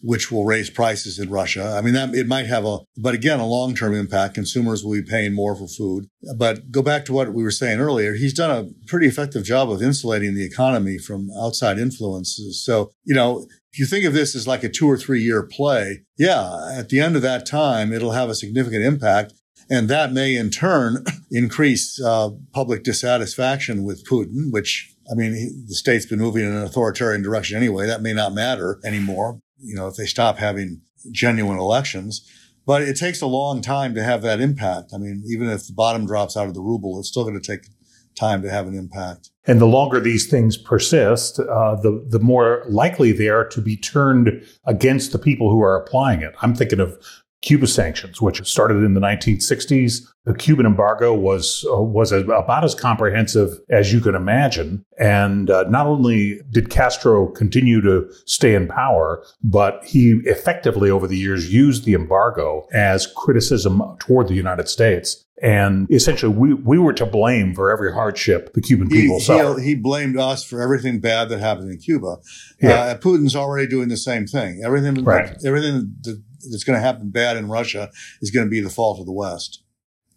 which 0.00 0.30
will 0.30 0.44
raise 0.44 0.70
prices 0.70 1.18
in 1.18 1.28
Russia. 1.28 1.74
I 1.76 1.80
mean, 1.80 1.94
that 1.94 2.14
it 2.14 2.26
might 2.26 2.46
have 2.46 2.64
a, 2.64 2.78
but 2.96 3.14
again, 3.14 3.40
a 3.40 3.46
long 3.46 3.74
term 3.74 3.94
impact. 3.94 4.34
Consumers 4.34 4.84
will 4.84 4.92
be 4.92 5.02
paying 5.02 5.34
more 5.34 5.56
for 5.56 5.66
food. 5.66 6.06
But 6.36 6.70
go 6.70 6.82
back 6.82 7.04
to 7.06 7.12
what 7.12 7.32
we 7.34 7.42
were 7.42 7.50
saying 7.50 7.80
earlier. 7.80 8.14
He's 8.14 8.34
done 8.34 8.50
a 8.50 8.86
pretty 8.86 9.06
effective 9.06 9.44
job 9.44 9.70
of 9.70 9.82
insulating 9.82 10.34
the 10.34 10.46
economy 10.46 10.98
from 10.98 11.28
outside 11.38 11.78
influences. 11.78 12.64
So, 12.64 12.92
you 13.04 13.14
know, 13.14 13.46
if 13.72 13.80
you 13.80 13.86
think 13.86 14.06
of 14.06 14.14
this 14.14 14.34
as 14.34 14.46
like 14.46 14.62
a 14.62 14.70
two 14.70 14.88
or 14.88 14.96
three 14.96 15.20
year 15.20 15.42
play, 15.42 16.04
yeah, 16.16 16.70
at 16.72 16.88
the 16.88 17.00
end 17.00 17.16
of 17.16 17.22
that 17.22 17.44
time, 17.44 17.92
it'll 17.92 18.12
have 18.12 18.30
a 18.30 18.34
significant 18.34 18.84
impact. 18.84 19.34
And 19.70 19.88
that 19.88 20.12
may 20.12 20.36
in 20.36 20.50
turn 20.50 21.04
increase 21.30 22.00
uh, 22.02 22.30
public 22.52 22.84
dissatisfaction 22.84 23.84
with 23.84 24.06
Putin, 24.06 24.52
which, 24.52 24.94
I 25.10 25.14
mean, 25.14 25.34
he, 25.34 25.50
the 25.66 25.74
state's 25.74 26.06
been 26.06 26.20
moving 26.20 26.44
in 26.44 26.52
an 26.52 26.62
authoritarian 26.62 27.22
direction 27.22 27.56
anyway. 27.56 27.86
That 27.86 28.02
may 28.02 28.12
not 28.12 28.32
matter 28.32 28.80
anymore, 28.84 29.40
you 29.58 29.74
know, 29.74 29.88
if 29.88 29.96
they 29.96 30.06
stop 30.06 30.38
having 30.38 30.82
genuine 31.10 31.58
elections. 31.58 32.30
But 32.64 32.82
it 32.82 32.96
takes 32.96 33.20
a 33.20 33.26
long 33.26 33.60
time 33.62 33.94
to 33.94 34.02
have 34.02 34.22
that 34.22 34.40
impact. 34.40 34.92
I 34.92 34.98
mean, 34.98 35.22
even 35.28 35.48
if 35.48 35.66
the 35.66 35.72
bottom 35.72 36.04
drops 36.06 36.36
out 36.36 36.48
of 36.48 36.54
the 36.54 36.60
ruble, 36.60 36.98
it's 36.98 37.08
still 37.08 37.22
going 37.22 37.40
to 37.40 37.56
take 37.56 37.68
time 38.16 38.42
to 38.42 38.50
have 38.50 38.66
an 38.66 38.76
impact. 38.76 39.30
And 39.46 39.60
the 39.60 39.66
longer 39.66 40.00
these 40.00 40.26
things 40.28 40.56
persist, 40.56 41.38
uh, 41.38 41.76
the 41.76 42.04
the 42.08 42.18
more 42.18 42.64
likely 42.68 43.12
they 43.12 43.28
are 43.28 43.46
to 43.48 43.60
be 43.60 43.76
turned 43.76 44.42
against 44.64 45.12
the 45.12 45.18
people 45.18 45.50
who 45.50 45.62
are 45.62 45.76
applying 45.76 46.22
it. 46.22 46.34
I'm 46.42 46.54
thinking 46.54 46.80
of 46.80 46.98
Cuba 47.46 47.68
sanctions, 47.68 48.20
which 48.20 48.44
started 48.44 48.82
in 48.82 48.94
the 48.94 49.00
1960s. 49.00 50.02
The 50.24 50.34
Cuban 50.34 50.66
embargo 50.66 51.14
was 51.14 51.64
uh, 51.72 51.80
was 51.80 52.10
about 52.10 52.64
as 52.64 52.74
comprehensive 52.74 53.60
as 53.70 53.92
you 53.92 54.00
can 54.00 54.16
imagine, 54.16 54.84
and 54.98 55.48
uh, 55.48 55.62
not 55.68 55.86
only 55.86 56.40
did 56.50 56.70
Castro 56.70 57.28
continue 57.28 57.80
to 57.82 58.10
stay 58.24 58.56
in 58.56 58.66
power, 58.66 59.24
but 59.44 59.84
he 59.84 60.20
effectively 60.24 60.90
over 60.90 61.06
the 61.06 61.16
years 61.16 61.52
used 61.52 61.84
the 61.84 61.94
embargo 61.94 62.66
as 62.72 63.06
criticism 63.06 63.80
toward 64.00 64.26
the 64.26 64.34
United 64.34 64.68
States. 64.68 65.24
And 65.42 65.86
essentially, 65.90 66.34
we, 66.34 66.54
we 66.54 66.78
were 66.78 66.94
to 66.94 67.04
blame 67.04 67.54
for 67.54 67.70
every 67.70 67.92
hardship 67.92 68.54
the 68.54 68.62
Cuban 68.62 68.88
people 68.88 69.18
he, 69.18 69.24
suffered. 69.24 69.60
He, 69.60 69.68
he, 69.68 69.74
blamed 69.74 70.18
us 70.18 70.42
for 70.42 70.62
everything 70.62 70.98
bad 70.98 71.28
that 71.28 71.40
happened 71.40 71.70
in 71.70 71.78
Cuba. 71.78 72.16
Yeah. 72.60 72.70
Uh, 72.70 72.98
Putin's 72.98 73.36
already 73.36 73.68
doing 73.68 73.88
the 73.88 73.98
same 73.98 74.26
thing. 74.26 74.62
Everything, 74.64 75.04
right. 75.04 75.36
everything 75.44 75.94
that 76.04 76.22
that's 76.50 76.64
going 76.64 76.78
to 76.78 76.84
happen 76.84 77.10
bad 77.10 77.36
in 77.36 77.48
Russia 77.48 77.90
is 78.20 78.30
going 78.30 78.46
to 78.46 78.50
be 78.50 78.60
the 78.60 78.70
fault 78.70 79.00
of 79.00 79.06
the 79.06 79.12
West. 79.12 79.62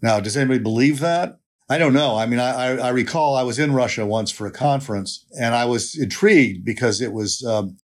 Now, 0.01 0.19
does 0.19 0.37
anybody 0.37 0.59
believe 0.59 0.99
that? 0.99 1.39
I 1.69 1.77
don't 1.77 1.93
know. 1.93 2.15
I 2.15 2.25
mean, 2.25 2.39
I, 2.39 2.77
I 2.77 2.89
recall 2.89 3.35
I 3.35 3.43
was 3.43 3.59
in 3.59 3.73
Russia 3.73 4.05
once 4.05 4.31
for 4.31 4.47
a 4.47 4.51
conference 4.51 5.25
and 5.39 5.53
I 5.53 5.65
was 5.65 5.95
intrigued 5.95 6.65
because 6.65 6.99
it 6.99 7.13
was 7.13 7.43
um, 7.43 7.77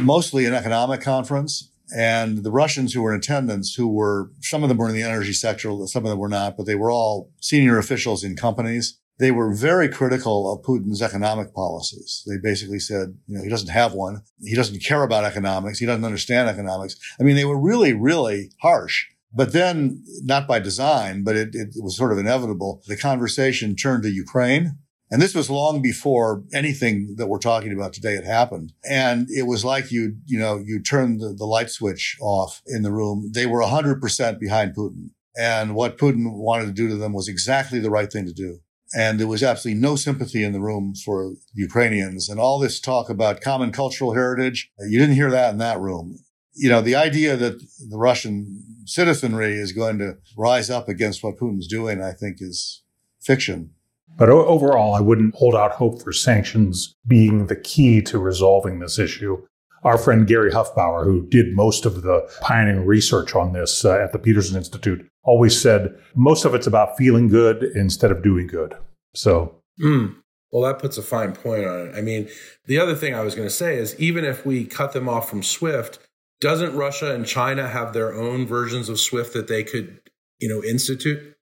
mostly 0.00 0.46
an 0.46 0.54
economic 0.54 1.02
conference. 1.02 1.70
And 1.94 2.44
the 2.44 2.52
Russians 2.52 2.94
who 2.94 3.02
were 3.02 3.12
in 3.12 3.18
attendance, 3.18 3.74
who 3.74 3.88
were, 3.88 4.30
some 4.40 4.62
of 4.62 4.68
them 4.68 4.78
were 4.78 4.88
in 4.88 4.94
the 4.94 5.02
energy 5.02 5.32
sector, 5.32 5.70
some 5.86 6.04
of 6.04 6.10
them 6.10 6.18
were 6.18 6.28
not, 6.28 6.56
but 6.56 6.64
they 6.64 6.76
were 6.76 6.90
all 6.90 7.30
senior 7.40 7.78
officials 7.78 8.24
in 8.24 8.36
companies 8.36 8.99
they 9.20 9.30
were 9.30 9.54
very 9.54 9.88
critical 9.88 10.50
of 10.50 10.64
Putin's 10.64 11.02
economic 11.02 11.54
policies. 11.54 12.24
They 12.26 12.38
basically 12.42 12.78
said, 12.78 13.18
you 13.26 13.36
know, 13.36 13.44
he 13.44 13.50
doesn't 13.50 13.68
have 13.68 13.92
one. 13.92 14.22
He 14.42 14.56
doesn't 14.56 14.82
care 14.82 15.02
about 15.02 15.24
economics. 15.24 15.78
He 15.78 15.84
doesn't 15.84 16.04
understand 16.04 16.48
economics. 16.48 16.96
I 17.20 17.22
mean, 17.22 17.36
they 17.36 17.44
were 17.44 17.60
really, 17.60 17.92
really 17.92 18.50
harsh. 18.62 19.04
But 19.32 19.52
then, 19.52 20.02
not 20.22 20.48
by 20.48 20.58
design, 20.58 21.22
but 21.22 21.36
it, 21.36 21.50
it 21.52 21.68
was 21.76 21.96
sort 21.96 22.12
of 22.12 22.18
inevitable. 22.18 22.82
The 22.86 22.96
conversation 22.96 23.76
turned 23.76 24.02
to 24.04 24.10
Ukraine. 24.10 24.78
And 25.12 25.20
this 25.20 25.34
was 25.34 25.50
long 25.50 25.82
before 25.82 26.44
anything 26.54 27.16
that 27.16 27.26
we're 27.26 27.38
talking 27.38 27.72
about 27.72 27.92
today 27.92 28.14
had 28.14 28.24
happened. 28.24 28.72
And 28.88 29.28
it 29.28 29.42
was 29.42 29.64
like 29.64 29.90
you, 29.90 30.16
you 30.24 30.38
know, 30.38 30.62
you 30.64 30.80
turned 30.80 31.20
the, 31.20 31.34
the 31.34 31.44
light 31.44 31.68
switch 31.68 32.16
off 32.22 32.62
in 32.66 32.82
the 32.82 32.92
room. 32.92 33.30
They 33.34 33.46
were 33.46 33.60
100% 33.60 34.40
behind 34.40 34.74
Putin. 34.74 35.10
And 35.36 35.74
what 35.74 35.98
Putin 35.98 36.32
wanted 36.32 36.66
to 36.66 36.72
do 36.72 36.88
to 36.88 36.96
them 36.96 37.12
was 37.12 37.28
exactly 37.28 37.80
the 37.80 37.90
right 37.90 38.10
thing 38.10 38.24
to 38.26 38.32
do. 38.32 38.60
And 38.92 39.20
there 39.20 39.26
was 39.26 39.42
absolutely 39.42 39.80
no 39.80 39.94
sympathy 39.94 40.42
in 40.42 40.52
the 40.52 40.60
room 40.60 40.94
for 40.94 41.34
Ukrainians. 41.54 42.28
And 42.28 42.40
all 42.40 42.58
this 42.58 42.80
talk 42.80 43.08
about 43.08 43.40
common 43.40 43.70
cultural 43.70 44.14
heritage, 44.14 44.70
you 44.80 44.98
didn't 44.98 45.14
hear 45.14 45.30
that 45.30 45.52
in 45.52 45.58
that 45.58 45.80
room. 45.80 46.18
You 46.54 46.68
know, 46.68 46.80
the 46.80 46.96
idea 46.96 47.36
that 47.36 47.60
the 47.88 47.96
Russian 47.96 48.64
citizenry 48.84 49.54
is 49.54 49.72
going 49.72 49.98
to 49.98 50.16
rise 50.36 50.70
up 50.70 50.88
against 50.88 51.22
what 51.22 51.36
Putin's 51.36 51.68
doing, 51.68 52.02
I 52.02 52.12
think 52.12 52.38
is 52.40 52.82
fiction. 53.20 53.70
But 54.18 54.28
overall, 54.28 54.94
I 54.94 55.00
wouldn't 55.00 55.36
hold 55.36 55.54
out 55.54 55.72
hope 55.72 56.02
for 56.02 56.12
sanctions 56.12 56.96
being 57.06 57.46
the 57.46 57.56
key 57.56 58.02
to 58.02 58.18
resolving 58.18 58.80
this 58.80 58.98
issue. 58.98 59.46
Our 59.82 59.96
friend 59.96 60.26
Gary 60.26 60.50
Hufbauer, 60.50 61.04
who 61.04 61.26
did 61.28 61.54
most 61.54 61.86
of 61.86 62.02
the 62.02 62.30
pioneering 62.42 62.86
research 62.86 63.34
on 63.34 63.52
this 63.52 63.84
uh, 63.84 63.98
at 63.98 64.12
the 64.12 64.18
Peterson 64.18 64.56
Institute, 64.56 65.06
always 65.22 65.60
said 65.60 65.94
most 66.14 66.44
of 66.44 66.54
it's 66.54 66.66
about 66.66 66.96
feeling 66.96 67.28
good 67.28 67.62
instead 67.74 68.10
of 68.10 68.22
doing 68.22 68.46
good. 68.46 68.74
So, 69.14 69.62
mm. 69.82 70.14
well, 70.52 70.62
that 70.70 70.80
puts 70.80 70.98
a 70.98 71.02
fine 71.02 71.32
point 71.32 71.64
on 71.64 71.88
it. 71.88 71.94
I 71.96 72.02
mean, 72.02 72.28
the 72.66 72.78
other 72.78 72.94
thing 72.94 73.14
I 73.14 73.22
was 73.22 73.34
going 73.34 73.48
to 73.48 73.54
say 73.54 73.76
is 73.76 73.98
even 73.98 74.24
if 74.24 74.44
we 74.44 74.64
cut 74.64 74.92
them 74.92 75.08
off 75.08 75.28
from 75.28 75.42
SWIFT, 75.42 75.98
doesn't 76.40 76.74
Russia 76.74 77.14
and 77.14 77.26
China 77.26 77.68
have 77.68 77.92
their 77.92 78.14
own 78.14 78.46
versions 78.46 78.88
of 78.88 78.98
SWIFT 78.98 79.32
that 79.34 79.48
they 79.48 79.62
could, 79.62 80.00
you 80.38 80.48
know, 80.48 80.62
institute? 80.62 81.36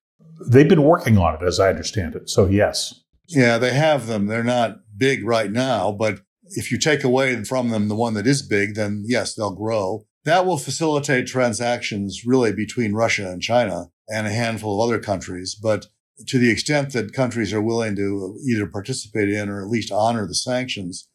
They've 0.47 0.69
been 0.69 0.85
working 0.85 1.19
on 1.19 1.35
it, 1.35 1.43
as 1.43 1.59
I 1.61 1.69
understand 1.69 2.15
it. 2.15 2.31
So, 2.31 2.47
yes. 2.47 3.03
Yeah, 3.29 3.59
they 3.59 3.73
have 3.73 4.07
them. 4.07 4.27
They're 4.27 4.45
not 4.45 4.81
big 4.97 5.25
right 5.25 5.51
now, 5.51 5.93
but 5.93 6.21
if 6.51 6.71
you 6.71 6.79
take 6.79 7.05
away 7.05 7.43
from 7.45 7.71
them 7.71 7.89
the 7.89 7.95
one 7.95 8.15
that 8.15 8.27
is 8.27 8.43
big, 8.43 8.75
then 8.75 9.05
yes, 9.07 9.35
they'll 9.35 9.55
grow. 9.55 10.05
That 10.25 10.47
will 10.47 10.59
facilitate 10.59 11.27
transactions 11.27 12.25
really 12.27 12.53
between 12.53 12.93
Russia 12.93 13.31
and 13.31 13.41
China 13.41 13.91
and 14.09 14.27
a 14.27 14.33
handful 14.33 14.83
of 14.83 14.89
other 14.89 14.99
countries. 14.99 15.55
But 15.55 15.87
to 16.27 16.39
the 16.39 16.51
extent 16.51 16.93
that 16.93 17.13
countries 17.13 17.53
are 17.53 17.63
willing 17.63 17.97
to 17.97 18.39
either 18.47 18.67
participate 18.67 19.29
in 19.31 19.49
or 19.49 19.63
at 19.63 19.69
least 19.69 19.93
honor 19.93 20.27
the 20.27 20.35
sanctions, 20.35 21.09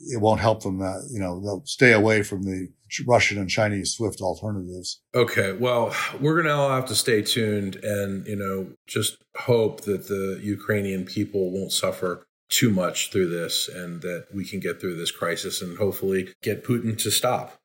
it 0.00 0.20
won't 0.20 0.40
help 0.40 0.62
them. 0.62 0.80
Uh, 0.80 1.00
you 1.10 1.18
know, 1.18 1.40
they'll 1.40 1.62
stay 1.66 1.92
away 1.92 2.22
from 2.22 2.44
the 2.44 2.68
Russian 3.06 3.38
and 3.38 3.50
Chinese 3.50 3.92
SWIFT 3.92 4.20
alternatives. 4.20 5.00
Okay, 5.14 5.52
well, 5.52 5.94
we're 6.20 6.34
going 6.34 6.46
to 6.46 6.54
all 6.54 6.70
have 6.70 6.86
to 6.86 6.94
stay 6.94 7.22
tuned 7.22 7.76
and 7.76 8.26
you 8.26 8.36
know 8.36 8.68
just 8.86 9.18
hope 9.36 9.82
that 9.82 10.08
the 10.08 10.40
Ukrainian 10.42 11.04
people 11.04 11.50
won't 11.50 11.72
suffer 11.72 12.27
too 12.48 12.70
much 12.70 13.10
through 13.10 13.28
this 13.28 13.68
and 13.68 14.02
that 14.02 14.26
we 14.32 14.44
can 14.44 14.60
get 14.60 14.80
through 14.80 14.96
this 14.96 15.10
crisis 15.10 15.60
and 15.60 15.78
hopefully 15.78 16.34
get 16.42 16.64
Putin 16.64 16.98
to 17.02 17.10
stop. 17.10 17.60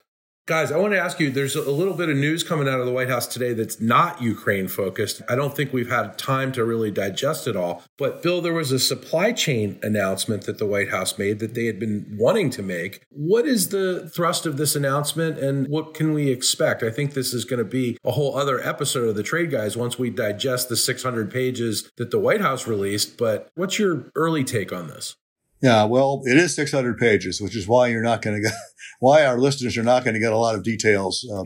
Guys, 0.45 0.73
I 0.73 0.77
want 0.77 0.91
to 0.91 0.99
ask 0.99 1.21
you 1.21 1.29
there's 1.29 1.55
a 1.55 1.71
little 1.71 1.93
bit 1.93 2.09
of 2.09 2.17
news 2.17 2.43
coming 2.43 2.67
out 2.67 2.81
of 2.81 2.85
the 2.85 2.91
White 2.91 3.07
House 3.07 3.27
today 3.27 3.53
that's 3.53 3.79
not 3.79 4.21
Ukraine 4.21 4.67
focused. 4.67 5.21
I 5.29 5.37
don't 5.37 5.55
think 5.55 5.71
we've 5.71 5.89
had 5.89 6.17
time 6.17 6.51
to 6.51 6.65
really 6.65 6.91
digest 6.91 7.47
it 7.47 7.55
all. 7.55 7.81
But, 7.97 8.21
Bill, 8.21 8.41
there 8.41 8.53
was 8.53 8.69
a 8.73 8.77
supply 8.77 9.31
chain 9.31 9.79
announcement 9.83 10.43
that 10.43 10.57
the 10.57 10.65
White 10.65 10.89
House 10.89 11.17
made 11.17 11.39
that 11.39 11.53
they 11.53 11.67
had 11.67 11.79
been 11.79 12.17
wanting 12.19 12.49
to 12.49 12.61
make. 12.61 13.05
What 13.09 13.45
is 13.45 13.69
the 13.69 14.09
thrust 14.09 14.45
of 14.45 14.57
this 14.57 14.75
announcement 14.75 15.39
and 15.39 15.69
what 15.69 15.93
can 15.93 16.11
we 16.11 16.29
expect? 16.29 16.83
I 16.83 16.91
think 16.91 17.13
this 17.13 17.33
is 17.33 17.45
going 17.45 17.63
to 17.63 17.63
be 17.63 17.97
a 18.03 18.11
whole 18.11 18.37
other 18.37 18.59
episode 18.59 19.07
of 19.07 19.15
the 19.15 19.23
Trade 19.23 19.49
Guys 19.49 19.77
once 19.77 19.97
we 19.97 20.09
digest 20.09 20.67
the 20.67 20.75
600 20.75 21.31
pages 21.31 21.89
that 21.95 22.11
the 22.11 22.19
White 22.19 22.41
House 22.41 22.67
released. 22.67 23.17
But 23.17 23.49
what's 23.55 23.79
your 23.79 24.11
early 24.17 24.43
take 24.43 24.73
on 24.73 24.89
this? 24.89 25.15
Yeah, 25.63 25.85
well, 25.85 26.21
it 26.25 26.35
is 26.35 26.53
600 26.57 26.97
pages, 26.97 27.39
which 27.39 27.55
is 27.55 27.69
why 27.69 27.87
you're 27.87 28.03
not 28.03 28.21
going 28.21 28.35
to 28.35 28.41
get, 28.41 28.51
why 28.99 29.25
our 29.25 29.39
listeners 29.39 29.77
are 29.77 29.83
not 29.83 30.03
going 30.03 30.13
to 30.13 30.19
get 30.19 30.33
a 30.33 30.37
lot 30.37 30.55
of 30.55 30.63
details 30.63 31.25
um, 31.33 31.45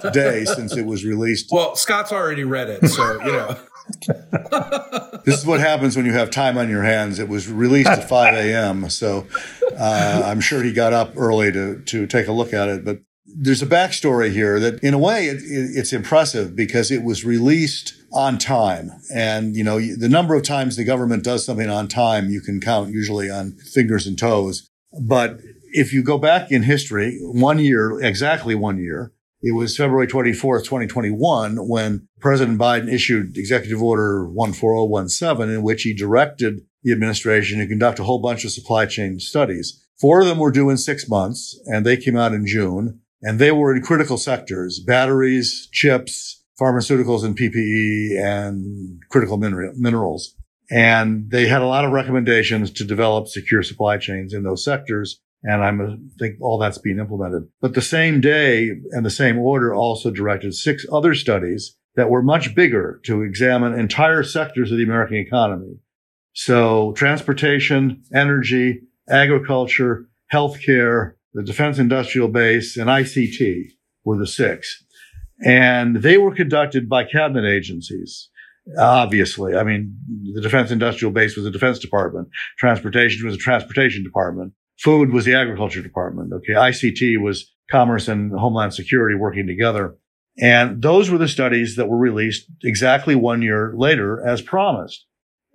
today 0.00 0.44
since 0.56 0.76
it 0.76 0.86
was 0.86 1.04
released. 1.04 1.48
Well, 1.50 1.74
Scott's 1.74 2.12
already 2.12 2.44
read 2.44 2.70
it, 2.70 2.86
so, 2.86 3.20
you 3.24 3.32
know. 3.32 3.58
this 5.24 5.40
is 5.40 5.44
what 5.44 5.58
happens 5.58 5.96
when 5.96 6.06
you 6.06 6.12
have 6.12 6.30
time 6.30 6.56
on 6.56 6.70
your 6.70 6.84
hands. 6.84 7.18
It 7.18 7.28
was 7.28 7.50
released 7.50 7.88
at 7.88 8.08
5 8.08 8.34
a.m., 8.34 8.88
so 8.88 9.26
uh, 9.76 10.22
I'm 10.24 10.40
sure 10.40 10.62
he 10.62 10.72
got 10.72 10.92
up 10.92 11.14
early 11.16 11.50
to, 11.50 11.80
to 11.80 12.06
take 12.06 12.28
a 12.28 12.32
look 12.32 12.52
at 12.52 12.68
it. 12.68 12.84
But 12.84 13.00
there's 13.26 13.62
a 13.62 13.66
backstory 13.66 14.30
here 14.30 14.60
that, 14.60 14.78
in 14.82 14.94
a 14.94 14.98
way, 14.98 15.26
it, 15.26 15.38
it, 15.38 15.76
it's 15.76 15.92
impressive 15.92 16.54
because 16.54 16.92
it 16.92 17.02
was 17.02 17.24
released 17.24 17.94
on 18.16 18.38
time. 18.38 18.90
And, 19.14 19.54
you 19.54 19.62
know, 19.62 19.78
the 19.78 20.08
number 20.08 20.34
of 20.34 20.42
times 20.42 20.76
the 20.76 20.84
government 20.84 21.22
does 21.22 21.44
something 21.44 21.68
on 21.68 21.86
time, 21.86 22.30
you 22.30 22.40
can 22.40 22.60
count 22.60 22.90
usually 22.90 23.30
on 23.30 23.52
fingers 23.52 24.06
and 24.06 24.18
toes. 24.18 24.70
But 24.98 25.40
if 25.72 25.92
you 25.92 26.02
go 26.02 26.16
back 26.16 26.50
in 26.50 26.62
history, 26.62 27.18
one 27.20 27.58
year, 27.58 28.00
exactly 28.00 28.54
one 28.54 28.78
year, 28.78 29.12
it 29.42 29.52
was 29.52 29.76
February 29.76 30.06
24th, 30.06 30.64
2021, 30.64 31.68
when 31.68 32.08
President 32.18 32.58
Biden 32.58 32.90
issued 32.90 33.36
Executive 33.36 33.82
Order 33.82 34.26
14017, 34.34 35.54
in 35.54 35.62
which 35.62 35.82
he 35.82 35.92
directed 35.92 36.62
the 36.82 36.92
administration 36.92 37.58
to 37.58 37.66
conduct 37.66 37.98
a 37.98 38.04
whole 38.04 38.20
bunch 38.20 38.46
of 38.46 38.50
supply 38.50 38.86
chain 38.86 39.20
studies. 39.20 39.84
Four 40.00 40.22
of 40.22 40.26
them 40.26 40.38
were 40.38 40.50
due 40.50 40.70
in 40.70 40.78
six 40.78 41.06
months, 41.06 41.60
and 41.66 41.84
they 41.84 41.98
came 41.98 42.16
out 42.16 42.32
in 42.32 42.46
June, 42.46 43.00
and 43.22 43.38
they 43.38 43.52
were 43.52 43.74
in 43.76 43.82
critical 43.82 44.16
sectors, 44.16 44.80
batteries, 44.80 45.68
chips, 45.70 46.35
pharmaceuticals 46.60 47.24
and 47.24 47.36
PPE 47.38 48.18
and 48.18 49.00
critical 49.10 49.36
minerals. 49.36 50.34
And 50.70 51.30
they 51.30 51.46
had 51.46 51.62
a 51.62 51.66
lot 51.66 51.84
of 51.84 51.92
recommendations 51.92 52.70
to 52.72 52.84
develop 52.84 53.28
secure 53.28 53.62
supply 53.62 53.98
chains 53.98 54.34
in 54.34 54.42
those 54.42 54.64
sectors. 54.64 55.20
And 55.42 55.62
I 55.62 55.84
uh, 55.84 55.96
think 56.18 56.36
all 56.40 56.58
that's 56.58 56.78
being 56.78 56.98
implemented. 56.98 57.48
But 57.60 57.74
the 57.74 57.82
same 57.82 58.20
day 58.20 58.70
and 58.90 59.06
the 59.06 59.10
same 59.10 59.38
order 59.38 59.72
also 59.74 60.10
directed 60.10 60.54
six 60.54 60.84
other 60.90 61.14
studies 61.14 61.76
that 61.94 62.10
were 62.10 62.22
much 62.22 62.54
bigger 62.54 63.00
to 63.04 63.22
examine 63.22 63.78
entire 63.78 64.22
sectors 64.22 64.72
of 64.72 64.78
the 64.78 64.84
American 64.84 65.16
economy. 65.16 65.78
So 66.32 66.92
transportation, 66.92 68.02
energy, 68.12 68.82
agriculture, 69.08 70.08
healthcare, 70.32 71.12
the 71.32 71.42
defense 71.42 71.78
industrial 71.78 72.28
base, 72.28 72.76
and 72.76 72.88
ICT 72.88 73.70
were 74.04 74.18
the 74.18 74.26
six. 74.26 74.84
And 75.44 75.96
they 75.96 76.18
were 76.18 76.34
conducted 76.34 76.88
by 76.88 77.04
cabinet 77.04 77.48
agencies. 77.48 78.30
Obviously, 78.78 79.54
I 79.54 79.62
mean, 79.62 79.96
the 80.34 80.40
defense 80.40 80.70
industrial 80.70 81.12
base 81.12 81.36
was 81.36 81.44
the 81.44 81.50
defense 81.50 81.78
department. 81.78 82.28
Transportation 82.58 83.24
was 83.26 83.36
the 83.36 83.42
transportation 83.42 84.02
department. 84.02 84.54
Food 84.80 85.12
was 85.12 85.24
the 85.24 85.34
agriculture 85.34 85.82
department. 85.82 86.32
Okay. 86.32 86.54
ICT 86.54 87.22
was 87.22 87.52
commerce 87.70 88.08
and 88.08 88.32
homeland 88.32 88.74
security 88.74 89.16
working 89.16 89.46
together. 89.46 89.96
And 90.38 90.82
those 90.82 91.10
were 91.10 91.18
the 91.18 91.28
studies 91.28 91.76
that 91.76 91.88
were 91.88 91.96
released 91.96 92.46
exactly 92.62 93.14
one 93.14 93.40
year 93.40 93.72
later 93.76 94.26
as 94.26 94.42
promised. 94.42 95.06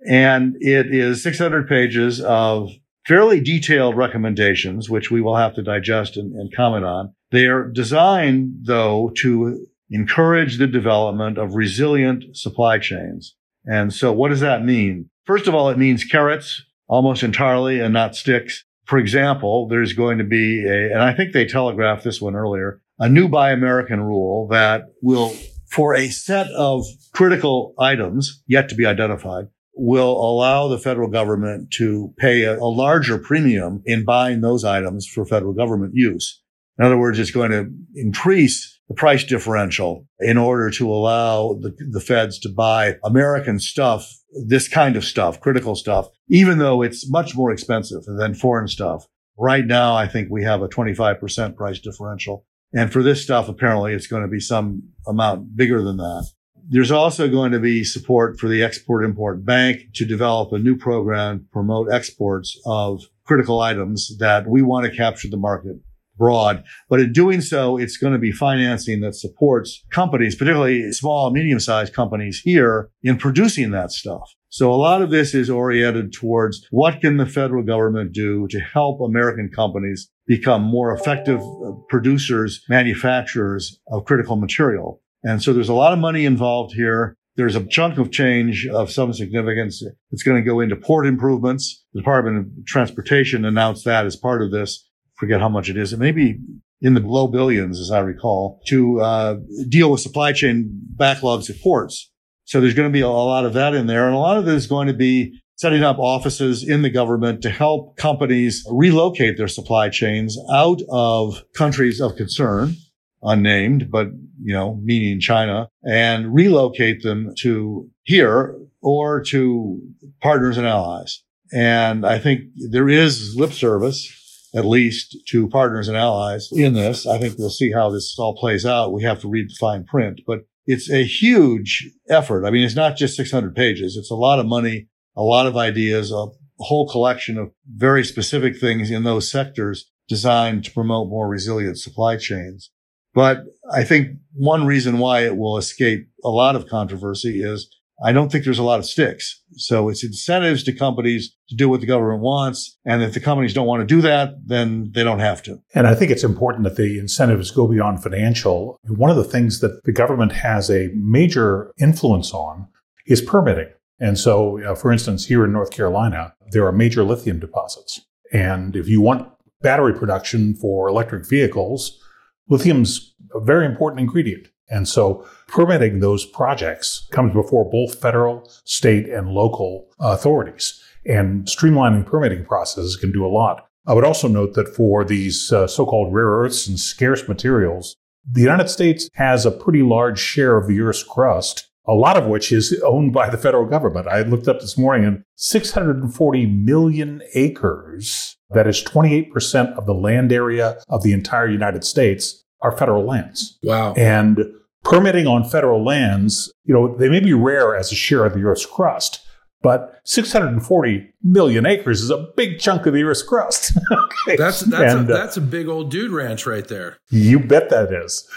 And 0.08 0.56
it 0.60 0.92
is 0.92 1.22
600 1.22 1.68
pages 1.68 2.20
of 2.20 2.70
fairly 3.06 3.40
detailed 3.40 3.96
recommendations, 3.96 4.90
which 4.90 5.10
we 5.10 5.20
will 5.20 5.36
have 5.36 5.54
to 5.54 5.62
digest 5.62 6.16
and, 6.16 6.32
and 6.34 6.54
comment 6.54 6.84
on. 6.84 7.14
They 7.30 7.46
are 7.46 7.68
designed, 7.68 8.54
though, 8.64 9.12
to 9.18 9.66
encourage 9.92 10.58
the 10.58 10.66
development 10.66 11.38
of 11.38 11.54
resilient 11.54 12.36
supply 12.36 12.78
chains. 12.78 13.36
And 13.64 13.92
so 13.92 14.12
what 14.12 14.30
does 14.30 14.40
that 14.40 14.64
mean? 14.64 15.10
First 15.24 15.46
of 15.46 15.54
all, 15.54 15.68
it 15.70 15.78
means 15.78 16.04
carrots 16.04 16.64
almost 16.88 17.22
entirely 17.22 17.80
and 17.80 17.94
not 17.94 18.16
sticks. 18.16 18.64
For 18.86 18.98
example, 18.98 19.68
there's 19.68 19.92
going 19.92 20.18
to 20.18 20.24
be 20.24 20.66
a, 20.66 20.92
and 20.92 21.00
I 21.00 21.14
think 21.14 21.32
they 21.32 21.46
telegraphed 21.46 22.04
this 22.04 22.20
one 22.20 22.34
earlier, 22.34 22.80
a 22.98 23.08
new 23.08 23.28
Buy 23.28 23.52
American 23.52 24.00
rule 24.00 24.48
that 24.48 24.86
will, 25.00 25.32
for 25.70 25.94
a 25.94 26.08
set 26.08 26.48
of 26.48 26.84
critical 27.14 27.74
items 27.78 28.42
yet 28.46 28.68
to 28.70 28.74
be 28.74 28.84
identified, 28.84 29.46
will 29.74 30.12
allow 30.12 30.68
the 30.68 30.78
federal 30.78 31.08
government 31.08 31.70
to 31.78 32.12
pay 32.18 32.42
a, 32.42 32.58
a, 32.58 32.64
larger 32.64 33.16
premium 33.16 33.82
in 33.86 34.04
buying 34.04 34.40
those 34.40 34.64
items 34.64 35.06
for 35.06 35.24
federal 35.24 35.54
government 35.54 35.92
use. 35.94 36.42
In 36.78 36.84
other 36.84 36.98
words, 36.98 37.18
it's 37.18 37.30
going 37.30 37.52
to 37.52 37.70
increase 37.94 38.71
the 38.88 38.94
price 38.94 39.24
differential 39.24 40.06
in 40.20 40.36
order 40.36 40.70
to 40.70 40.90
allow 40.90 41.54
the, 41.54 41.74
the 41.90 42.00
feds 42.00 42.38
to 42.40 42.48
buy 42.48 42.96
American 43.04 43.58
stuff, 43.58 44.12
this 44.46 44.68
kind 44.68 44.96
of 44.96 45.04
stuff, 45.04 45.40
critical 45.40 45.74
stuff, 45.74 46.08
even 46.28 46.58
though 46.58 46.82
it's 46.82 47.08
much 47.10 47.34
more 47.34 47.52
expensive 47.52 48.04
than 48.04 48.34
foreign 48.34 48.68
stuff. 48.68 49.06
Right 49.38 49.64
now, 49.64 49.94
I 49.94 50.06
think 50.06 50.28
we 50.30 50.44
have 50.44 50.62
a 50.62 50.68
25% 50.68 51.56
price 51.56 51.78
differential. 51.78 52.44
And 52.74 52.92
for 52.92 53.02
this 53.02 53.22
stuff, 53.22 53.48
apparently 53.48 53.92
it's 53.92 54.06
going 54.06 54.22
to 54.22 54.28
be 54.28 54.40
some 54.40 54.82
amount 55.06 55.56
bigger 55.56 55.82
than 55.82 55.98
that. 55.98 56.26
There's 56.68 56.90
also 56.90 57.28
going 57.28 57.52
to 57.52 57.58
be 57.58 57.84
support 57.84 58.38
for 58.38 58.48
the 58.48 58.62
Export 58.62 59.04
Import 59.04 59.44
Bank 59.44 59.80
to 59.94 60.04
develop 60.04 60.52
a 60.52 60.58
new 60.58 60.76
program 60.76 61.40
to 61.40 61.44
promote 61.52 61.92
exports 61.92 62.58
of 62.66 63.02
critical 63.24 63.60
items 63.60 64.16
that 64.18 64.46
we 64.46 64.62
want 64.62 64.86
to 64.86 64.96
capture 64.96 65.28
the 65.28 65.36
market 65.36 65.76
broad. 66.16 66.64
But 66.88 67.00
in 67.00 67.12
doing 67.12 67.40
so, 67.40 67.76
it's 67.76 67.96
going 67.96 68.12
to 68.12 68.18
be 68.18 68.32
financing 68.32 69.00
that 69.00 69.14
supports 69.14 69.84
companies, 69.90 70.36
particularly 70.36 70.92
small 70.92 71.30
medium 71.30 71.60
sized 71.60 71.94
companies 71.94 72.40
here 72.44 72.90
in 73.02 73.16
producing 73.16 73.70
that 73.72 73.92
stuff. 73.92 74.30
So 74.48 74.70
a 74.70 74.76
lot 74.76 75.00
of 75.00 75.08
this 75.08 75.34
is 75.34 75.48
oriented 75.48 76.12
towards 76.12 76.66
what 76.70 77.00
can 77.00 77.16
the 77.16 77.24
federal 77.24 77.62
government 77.62 78.12
do 78.12 78.46
to 78.48 78.60
help 78.60 79.00
American 79.00 79.48
companies 79.48 80.10
become 80.26 80.62
more 80.62 80.94
effective 80.94 81.40
uh, 81.40 81.72
producers, 81.88 82.62
manufacturers 82.68 83.80
of 83.90 84.04
critical 84.04 84.36
material. 84.36 85.00
And 85.22 85.42
so 85.42 85.54
there's 85.54 85.70
a 85.70 85.74
lot 85.74 85.94
of 85.94 85.98
money 85.98 86.26
involved 86.26 86.74
here. 86.74 87.16
There's 87.36 87.56
a 87.56 87.64
chunk 87.64 87.96
of 87.96 88.10
change 88.10 88.66
of 88.66 88.90
some 88.90 89.14
significance. 89.14 89.82
It's 90.10 90.22
going 90.22 90.42
to 90.42 90.46
go 90.46 90.60
into 90.60 90.76
port 90.76 91.06
improvements. 91.06 91.82
The 91.94 92.00
Department 92.00 92.36
of 92.36 92.66
Transportation 92.66 93.46
announced 93.46 93.86
that 93.86 94.04
as 94.04 94.16
part 94.16 94.42
of 94.42 94.50
this. 94.50 94.86
Forget 95.22 95.40
how 95.40 95.48
much 95.48 95.70
it 95.70 95.76
is. 95.76 95.92
It 95.92 96.00
may 96.00 96.10
be 96.10 96.40
in 96.80 96.94
the 96.94 97.00
low 97.00 97.28
billions, 97.28 97.78
as 97.78 97.92
I 97.92 98.00
recall, 98.00 98.60
to 98.66 99.00
uh, 99.00 99.36
deal 99.68 99.92
with 99.92 100.00
supply 100.00 100.32
chain 100.32 100.68
backlogs 100.96 101.48
at 101.48 101.60
ports. 101.62 102.10
So 102.44 102.60
there's 102.60 102.74
going 102.74 102.88
to 102.88 102.92
be 102.92 103.02
a 103.02 103.08
lot 103.08 103.44
of 103.44 103.52
that 103.52 103.72
in 103.72 103.86
there. 103.86 104.06
And 104.06 104.16
a 104.16 104.18
lot 104.18 104.36
of 104.36 104.48
it 104.48 104.54
is 104.54 104.66
going 104.66 104.88
to 104.88 104.92
be 104.92 105.40
setting 105.54 105.84
up 105.84 106.00
offices 106.00 106.68
in 106.68 106.82
the 106.82 106.90
government 106.90 107.40
to 107.42 107.50
help 107.50 107.96
companies 107.96 108.66
relocate 108.68 109.36
their 109.36 109.46
supply 109.46 109.90
chains 109.90 110.36
out 110.52 110.80
of 110.90 111.44
countries 111.54 112.00
of 112.00 112.16
concern 112.16 112.74
unnamed, 113.22 113.92
but, 113.92 114.08
you 114.42 114.52
know, 114.52 114.74
meaning 114.82 115.20
China 115.20 115.68
and 115.84 116.34
relocate 116.34 117.04
them 117.04 117.32
to 117.42 117.88
here 118.02 118.58
or 118.80 119.22
to 119.22 119.80
partners 120.20 120.58
and 120.58 120.66
allies. 120.66 121.22
And 121.54 122.04
I 122.04 122.18
think 122.18 122.40
there 122.72 122.88
is 122.88 123.36
lip 123.36 123.52
service, 123.52 124.18
at 124.54 124.64
least 124.64 125.16
to 125.28 125.48
partners 125.48 125.88
and 125.88 125.96
allies 125.96 126.48
in 126.52 126.74
this. 126.74 127.06
I 127.06 127.18
think 127.18 127.36
we'll 127.38 127.50
see 127.50 127.72
how 127.72 127.90
this 127.90 128.14
all 128.18 128.36
plays 128.36 128.66
out. 128.66 128.92
We 128.92 129.02
have 129.02 129.20
to 129.20 129.28
read 129.28 129.48
the 129.48 129.56
fine 129.58 129.84
print, 129.84 130.20
but 130.26 130.40
it's 130.66 130.90
a 130.90 131.04
huge 131.04 131.90
effort. 132.08 132.44
I 132.44 132.50
mean, 132.50 132.62
it's 132.62 132.76
not 132.76 132.96
just 132.96 133.16
600 133.16 133.54
pages. 133.54 133.96
It's 133.96 134.10
a 134.10 134.16
lot 134.16 134.38
of 134.38 134.46
money, 134.46 134.88
a 135.16 135.22
lot 135.22 135.46
of 135.46 135.56
ideas, 135.56 136.12
a 136.12 136.26
whole 136.58 136.88
collection 136.88 137.38
of 137.38 137.50
very 137.66 138.04
specific 138.04 138.58
things 138.58 138.90
in 138.90 139.04
those 139.04 139.30
sectors 139.30 139.90
designed 140.08 140.64
to 140.64 140.70
promote 140.70 141.08
more 141.08 141.28
resilient 141.28 141.78
supply 141.78 142.16
chains. 142.16 142.70
But 143.14 143.44
I 143.72 143.84
think 143.84 144.18
one 144.32 144.66
reason 144.66 144.98
why 144.98 145.24
it 145.24 145.36
will 145.36 145.58
escape 145.58 146.08
a 146.24 146.30
lot 146.30 146.56
of 146.56 146.68
controversy 146.68 147.42
is 147.42 147.68
I 148.04 148.12
don't 148.12 148.30
think 148.32 148.44
there's 148.44 148.58
a 148.58 148.64
lot 148.64 148.78
of 148.78 148.86
sticks. 148.86 149.40
So 149.52 149.88
it's 149.88 150.02
incentives 150.02 150.62
to 150.64 150.72
companies 150.72 151.34
to 151.48 151.54
do 151.54 151.68
what 151.68 151.80
the 151.80 151.86
government 151.86 152.22
wants. 152.22 152.76
And 152.84 153.02
if 153.02 153.14
the 153.14 153.20
companies 153.20 153.54
don't 153.54 153.66
want 153.66 153.80
to 153.80 153.86
do 153.86 154.00
that, 154.00 154.34
then 154.44 154.90
they 154.94 155.04
don't 155.04 155.20
have 155.20 155.42
to. 155.44 155.62
And 155.74 155.86
I 155.86 155.94
think 155.94 156.10
it's 156.10 156.24
important 156.24 156.64
that 156.64 156.76
the 156.76 156.98
incentives 156.98 157.50
go 157.50 157.68
beyond 157.68 158.02
financial. 158.02 158.78
One 158.88 159.10
of 159.10 159.16
the 159.16 159.24
things 159.24 159.60
that 159.60 159.84
the 159.84 159.92
government 159.92 160.32
has 160.32 160.70
a 160.70 160.90
major 160.94 161.72
influence 161.80 162.32
on 162.32 162.68
is 163.06 163.20
permitting. 163.20 163.68
And 164.00 164.18
so, 164.18 164.60
uh, 164.64 164.74
for 164.74 164.90
instance, 164.90 165.26
here 165.26 165.44
in 165.44 165.52
North 165.52 165.70
Carolina, 165.70 166.34
there 166.50 166.66
are 166.66 166.72
major 166.72 167.04
lithium 167.04 167.38
deposits. 167.38 168.00
And 168.32 168.74
if 168.74 168.88
you 168.88 169.00
want 169.00 169.28
battery 169.60 169.94
production 169.94 170.54
for 170.54 170.88
electric 170.88 171.28
vehicles, 171.28 172.00
lithium's 172.48 173.14
a 173.34 173.40
very 173.40 173.64
important 173.64 174.00
ingredient. 174.00 174.48
And 174.72 174.88
so 174.88 175.26
permitting 175.48 176.00
those 176.00 176.24
projects 176.24 177.06
comes 177.12 177.34
before 177.34 177.70
both 177.70 178.00
federal, 178.00 178.50
state, 178.64 179.06
and 179.08 179.28
local 179.28 179.88
authorities. 180.00 180.82
And 181.04 181.44
streamlining 181.44 182.06
permitting 182.06 182.46
processes 182.46 182.96
can 182.96 183.12
do 183.12 183.24
a 183.24 183.28
lot. 183.28 183.66
I 183.86 183.92
would 183.92 184.04
also 184.04 184.28
note 184.28 184.54
that 184.54 184.74
for 184.74 185.04
these 185.04 185.52
uh, 185.52 185.66
so-called 185.66 186.14
rare 186.14 186.28
earths 186.28 186.66
and 186.66 186.80
scarce 186.80 187.28
materials, 187.28 187.96
the 188.30 188.40
United 188.40 188.68
States 188.68 189.10
has 189.14 189.44
a 189.44 189.50
pretty 189.50 189.82
large 189.82 190.18
share 190.18 190.56
of 190.56 190.68
the 190.68 190.80
Earth's 190.80 191.02
crust, 191.02 191.68
a 191.86 191.92
lot 191.92 192.16
of 192.16 192.26
which 192.26 192.52
is 192.52 192.80
owned 192.84 193.12
by 193.12 193.28
the 193.28 193.36
federal 193.36 193.66
government. 193.66 194.06
I 194.06 194.22
looked 194.22 194.48
up 194.48 194.60
this 194.60 194.78
morning 194.78 195.04
and 195.04 195.24
640 195.36 196.46
million 196.46 197.20
acres, 197.34 198.36
that 198.50 198.66
is 198.66 198.82
28% 198.84 199.76
of 199.76 199.86
the 199.86 199.94
land 199.94 200.32
area 200.32 200.78
of 200.88 201.02
the 201.02 201.12
entire 201.12 201.48
United 201.48 201.84
States, 201.84 202.44
are 202.60 202.76
federal 202.76 203.04
lands. 203.04 203.58
Wow. 203.62 203.94
And 203.94 204.38
permitting 204.84 205.26
on 205.26 205.44
federal 205.44 205.84
lands, 205.84 206.52
you 206.64 206.74
know, 206.74 206.96
they 206.96 207.08
may 207.08 207.20
be 207.20 207.32
rare 207.32 207.76
as 207.76 207.92
a 207.92 207.94
share 207.94 208.24
of 208.24 208.34
the 208.34 208.42
Earth's 208.44 208.66
crust, 208.66 209.24
but 209.62 210.00
640 210.04 211.14
million 211.22 211.66
acres 211.66 212.02
is 212.02 212.10
a 212.10 212.26
big 212.36 212.58
chunk 212.58 212.86
of 212.86 212.94
the 212.94 213.04
Earth's 213.04 213.22
crust. 213.22 213.76
okay. 213.92 214.36
That's 214.36 214.60
that's 214.60 214.94
and, 214.94 215.08
a, 215.08 215.14
uh, 215.14 215.16
that's 215.16 215.36
a 215.36 215.40
big 215.40 215.68
old 215.68 215.90
dude 215.90 216.10
ranch 216.10 216.46
right 216.46 216.66
there. 216.66 216.98
You 217.10 217.38
bet 217.38 217.70
that 217.70 217.92
is. 217.92 218.28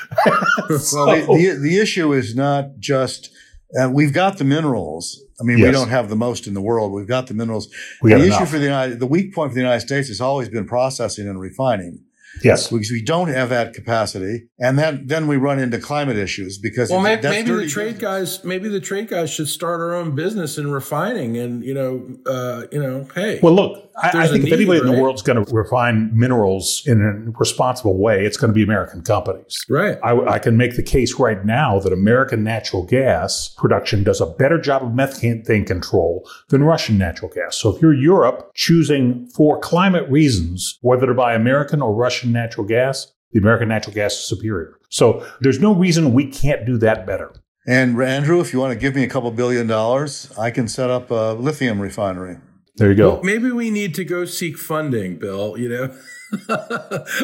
so, 0.88 1.05
well, 1.05 1.15
the, 1.15 1.49
the, 1.49 1.60
the 1.60 1.79
issue 1.79 2.13
is 2.13 2.36
not 2.36 2.77
just 2.79 3.31
uh, 3.79 3.89
we've 3.89 4.13
got 4.13 4.38
the 4.38 4.43
minerals. 4.43 5.21
I 5.39 5.43
mean, 5.43 5.58
yes. 5.58 5.65
we 5.65 5.71
don't 5.71 5.89
have 5.89 6.10
the 6.10 6.15
most 6.15 6.47
in 6.47 6.53
the 6.53 6.62
world. 6.62 6.91
We've 6.91 7.08
got 7.08 7.27
the 7.27 7.34
minerals. 7.34 7.67
We 8.01 8.13
the 8.13 8.19
issue 8.19 8.27
enough. 8.27 8.49
for 8.49 8.58
the 8.58 8.65
United, 8.65 8.99
the 8.99 9.08
weak 9.08 9.34
point 9.34 9.51
for 9.51 9.55
the 9.55 9.62
United 9.62 9.81
States 9.81 10.08
has 10.08 10.21
always 10.21 10.47
been 10.47 10.65
processing 10.65 11.27
and 11.27 11.39
refining. 11.39 12.03
Yes, 12.43 12.69
because 12.69 12.91
we 12.91 13.02
don't 13.02 13.30
have 13.30 13.50
that 13.50 13.74
capacity, 13.74 14.48
and 14.60 14.78
then 14.78 15.08
then 15.08 15.28
we 15.28 15.38
run 15.38 15.60
into 15.60 15.80
climate 15.80 16.17
issues 16.17 16.58
because 16.58 16.89
well, 16.89 17.02
maybe, 17.02 17.24
maybe 17.24 17.52
the 17.52 17.67
trade 17.67 17.93
business. 17.93 18.38
guys, 18.38 18.43
maybe 18.43 18.69
the 18.69 18.80
trade 18.80 19.08
guys 19.08 19.30
should 19.30 19.48
start 19.48 19.80
our 19.80 19.95
own 19.95 20.15
business 20.15 20.58
in 20.58 20.71
refining, 20.71 21.38
and 21.38 21.63
you 21.63 21.74
know, 21.74 22.08
uh, 22.26 22.63
you 22.71 22.82
know, 22.82 23.08
hey, 23.15 23.39
well, 23.41 23.54
look, 23.54 23.86
I, 23.98 24.24
I 24.24 24.28
think 24.28 24.39
if 24.39 24.43
need, 24.45 24.54
anybody 24.54 24.80
right? 24.82 24.89
in 24.89 24.95
the 24.95 25.02
world's 25.02 25.21
going 25.21 25.43
to 25.43 25.54
refine 25.54 26.12
minerals 26.17 26.84
in 26.86 27.02
a 27.02 27.32
responsible 27.39 27.98
way, 27.98 28.26
it's 28.26 28.36
going 28.36 28.50
to 28.50 28.54
be 28.54 28.63
American 28.63 29.02
companies. 29.02 29.65
Right. 29.69 29.98
I, 30.04 30.19
I 30.26 30.39
can 30.39 30.58
make 30.58 30.76
the 30.76 30.84
case 30.84 31.17
right 31.17 31.45
now 31.45 31.80
that 31.80 31.93
American 31.93 32.43
natural 32.43 32.84
gas 32.84 33.54
production 33.58 34.04
does 34.04 34.19
a 34.19 34.26
better 34.26 34.60
job 34.60 34.84
of 34.84 34.93
methane 34.93 35.65
control 35.65 36.30
than 36.50 36.63
Russian 36.63 36.98
natural 36.98 37.32
gas. 37.34 37.58
So 37.58 37.74
if 37.74 37.82
you're 37.82 37.93
Europe 37.93 38.52
choosing 38.54 39.28
for 39.28 39.60
climate 39.60 40.10
reasons 40.10 40.78
whether 40.82 41.06
to 41.06 41.13
buy 41.13 41.34
American 41.34 41.82
or 41.82 41.93
Russian 41.93 42.25
natural 42.32 42.66
gas, 42.66 43.14
the 43.32 43.40
American 43.40 43.70
natural 43.70 43.94
gas 43.94 44.14
is 44.14 44.26
superior. 44.26 44.80
So 44.90 45.26
there's 45.42 45.60
no 45.60 45.74
reason 45.74 46.14
we 46.14 46.28
can't 46.28 46.66
do 46.66 46.78
that 46.78 47.06
better. 47.06 47.34
And 47.68 48.00
Andrew, 48.02 48.40
if 48.42 48.54
you 48.54 48.60
want 48.60 48.74
to 48.74 48.80
give 48.80 48.96
me 48.96 49.04
a 49.04 49.10
couple 49.10 49.32
billion 49.32 49.68
dollars, 49.68 50.32
I 50.38 50.52
can 50.52 50.68
set 50.68 50.90
up 50.90 51.10
a 51.10 51.34
lithium 51.34 51.82
refinery. 51.82 52.38
There 52.76 52.90
you 52.90 52.96
go. 52.96 53.14
Well, 53.16 53.24
maybe 53.24 53.52
we 53.52 53.72
need 53.72 53.96
to 53.96 54.04
go 54.04 54.26
seek 54.26 54.58
funding, 54.58 55.18
Bill. 55.18 55.58
You 55.58 55.70
know, 55.70 55.98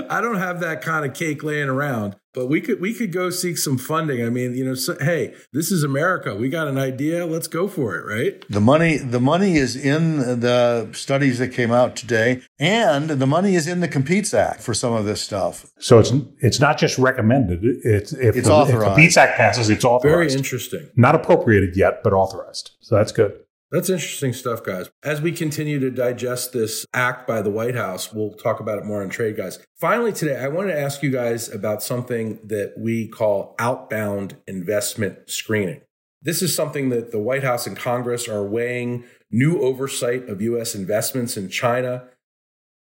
I 0.10 0.20
don't 0.22 0.38
have 0.38 0.60
that 0.62 0.82
kind 0.82 1.06
of 1.06 1.14
cake 1.14 1.44
laying 1.44 1.70
around, 1.70 2.16
but 2.34 2.48
we 2.48 2.62
could 2.62 2.80
we 2.80 2.94
could 2.94 3.12
go 3.12 3.30
seek 3.30 3.58
some 3.58 3.78
funding. 3.78 4.26
I 4.26 4.30
mean, 4.30 4.56
you 4.56 4.66
know, 4.66 4.74
so, 4.74 4.98
hey, 5.00 5.34
this 5.54 5.72
is 5.72 5.84
America. 5.84 6.36
We 6.36 6.50
got 6.50 6.68
an 6.68 6.78
idea. 6.78 7.26
Let's 7.26 7.48
go 7.48 7.68
for 7.68 7.96
it, 7.96 8.06
right? 8.06 8.44
The 8.50 8.62
money 8.62 8.98
the 8.98 9.20
money 9.20 9.56
is 9.56 9.76
in 9.76 10.40
the 10.40 10.90
studies 10.94 11.40
that 11.40 11.50
came 11.50 11.72
out 11.72 11.96
today, 11.96 12.42
and 12.60 13.10
the 13.10 13.28
money 13.28 13.56
is 13.56 13.68
in 13.68 13.80
the 13.80 13.88
Competes 13.88 14.34
Act 14.34 14.62
for 14.62 14.74
some 14.74 14.94
of 14.94 15.06
this 15.06 15.22
stuff. 15.22 15.66
So 15.80 16.00
it's 16.00 16.12
it's 16.40 16.60
not 16.60 16.78
just 16.78 16.98
recommended. 16.98 17.60
It's 17.64 18.14
if, 18.14 18.36
it's 18.36 18.48
the, 18.48 18.54
authorized. 18.54 18.74
if 18.74 18.80
the 18.80 18.86
Competes 18.86 19.18
Act 19.18 19.38
passes, 19.38 19.70
it's 19.70 19.86
authorized. 19.86 20.16
Very 20.16 20.34
interesting. 20.34 20.90
Not 20.96 21.16
appropriated 21.16 21.76
yet, 21.76 22.04
but 22.04 22.14
authorized. 22.14 22.72
So 22.82 22.96
that's 22.96 23.12
good. 23.12 23.34
That's 23.72 23.90
interesting 23.90 24.34
stuff, 24.34 24.64
guys. 24.64 24.90
As 25.02 25.22
we 25.22 25.32
continue 25.32 25.80
to 25.80 25.90
digest 25.90 26.52
this 26.52 26.86
act 26.94 27.26
by 27.26 27.42
the 27.42 27.50
White 27.50 27.76
House, 27.76 28.12
we'll 28.12 28.34
talk 28.34 28.60
about 28.60 28.78
it 28.78 28.86
more 28.86 29.02
on 29.02 29.08
trade, 29.08 29.38
guys. 29.38 29.60
Finally, 29.80 30.12
today, 30.12 30.36
I 30.36 30.50
want 30.50 30.68
to 30.68 30.78
ask 30.78 31.02
you 31.02 31.10
guys 31.10 31.48
about 31.48 31.82
something 31.82 32.40
that 32.44 32.74
we 32.78 33.08
call 33.08 33.56
outbound 33.60 34.36
investment 34.46 35.30
screening. 35.30 35.80
This 36.22 36.42
is 36.42 36.54
something 36.54 36.90
that 36.90 37.14
the 37.14 37.20
White 37.20 37.44
House 37.44 37.66
and 37.66 37.78
Congress 37.78 38.28
are 38.28 38.44
weighing 38.44 39.06
new 39.32 39.62
oversight 39.62 40.28
of 40.28 40.42
U.S. 40.42 40.76
investments 40.76 41.38
in 41.38 41.48
China. 41.48 42.10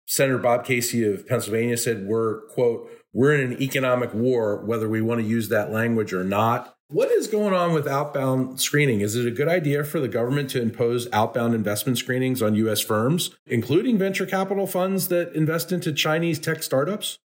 Senator 0.07 0.39
Bob 0.39 0.65
Casey 0.65 1.05
of 1.05 1.29
Pennsylvania 1.29 1.77
said, 1.77 2.07
We're, 2.07 2.41
quote, 2.49 2.91
we're 3.13 3.35
in 3.35 3.53
an 3.53 3.63
economic 3.63 4.13
war, 4.13 4.65
whether 4.65 4.89
we 4.89 5.01
want 5.01 5.21
to 5.21 5.27
use 5.27 5.49
that 5.51 5.71
language 5.71 6.13
or 6.13 6.25
not. 6.25 6.77
What 6.93 7.11
is 7.11 7.27
going 7.27 7.55
on 7.55 7.73
with 7.73 7.87
outbound 7.87 8.61
screening? 8.61 9.01
Is 9.01 9.17
it 9.17 9.27
a 9.27 9.31
good 9.31 9.49
idea 9.49 9.83
for 9.83 9.99
the 9.99 10.09
government 10.09 10.51
to 10.51 10.61
impose 10.61 11.09
outbound 11.11 11.55
investment 11.55 11.97
screenings 11.97 12.43
on 12.43 12.55
U.S. 12.57 12.83
firms, 12.83 13.31
including 13.47 13.97
venture 13.97 14.27
capital 14.27 14.67
funds 14.67 15.09
that 15.09 15.35
invest 15.35 15.73
into 15.73 15.91
Chinese 15.95 16.39
tech 16.39 16.63
startups? 16.63 17.19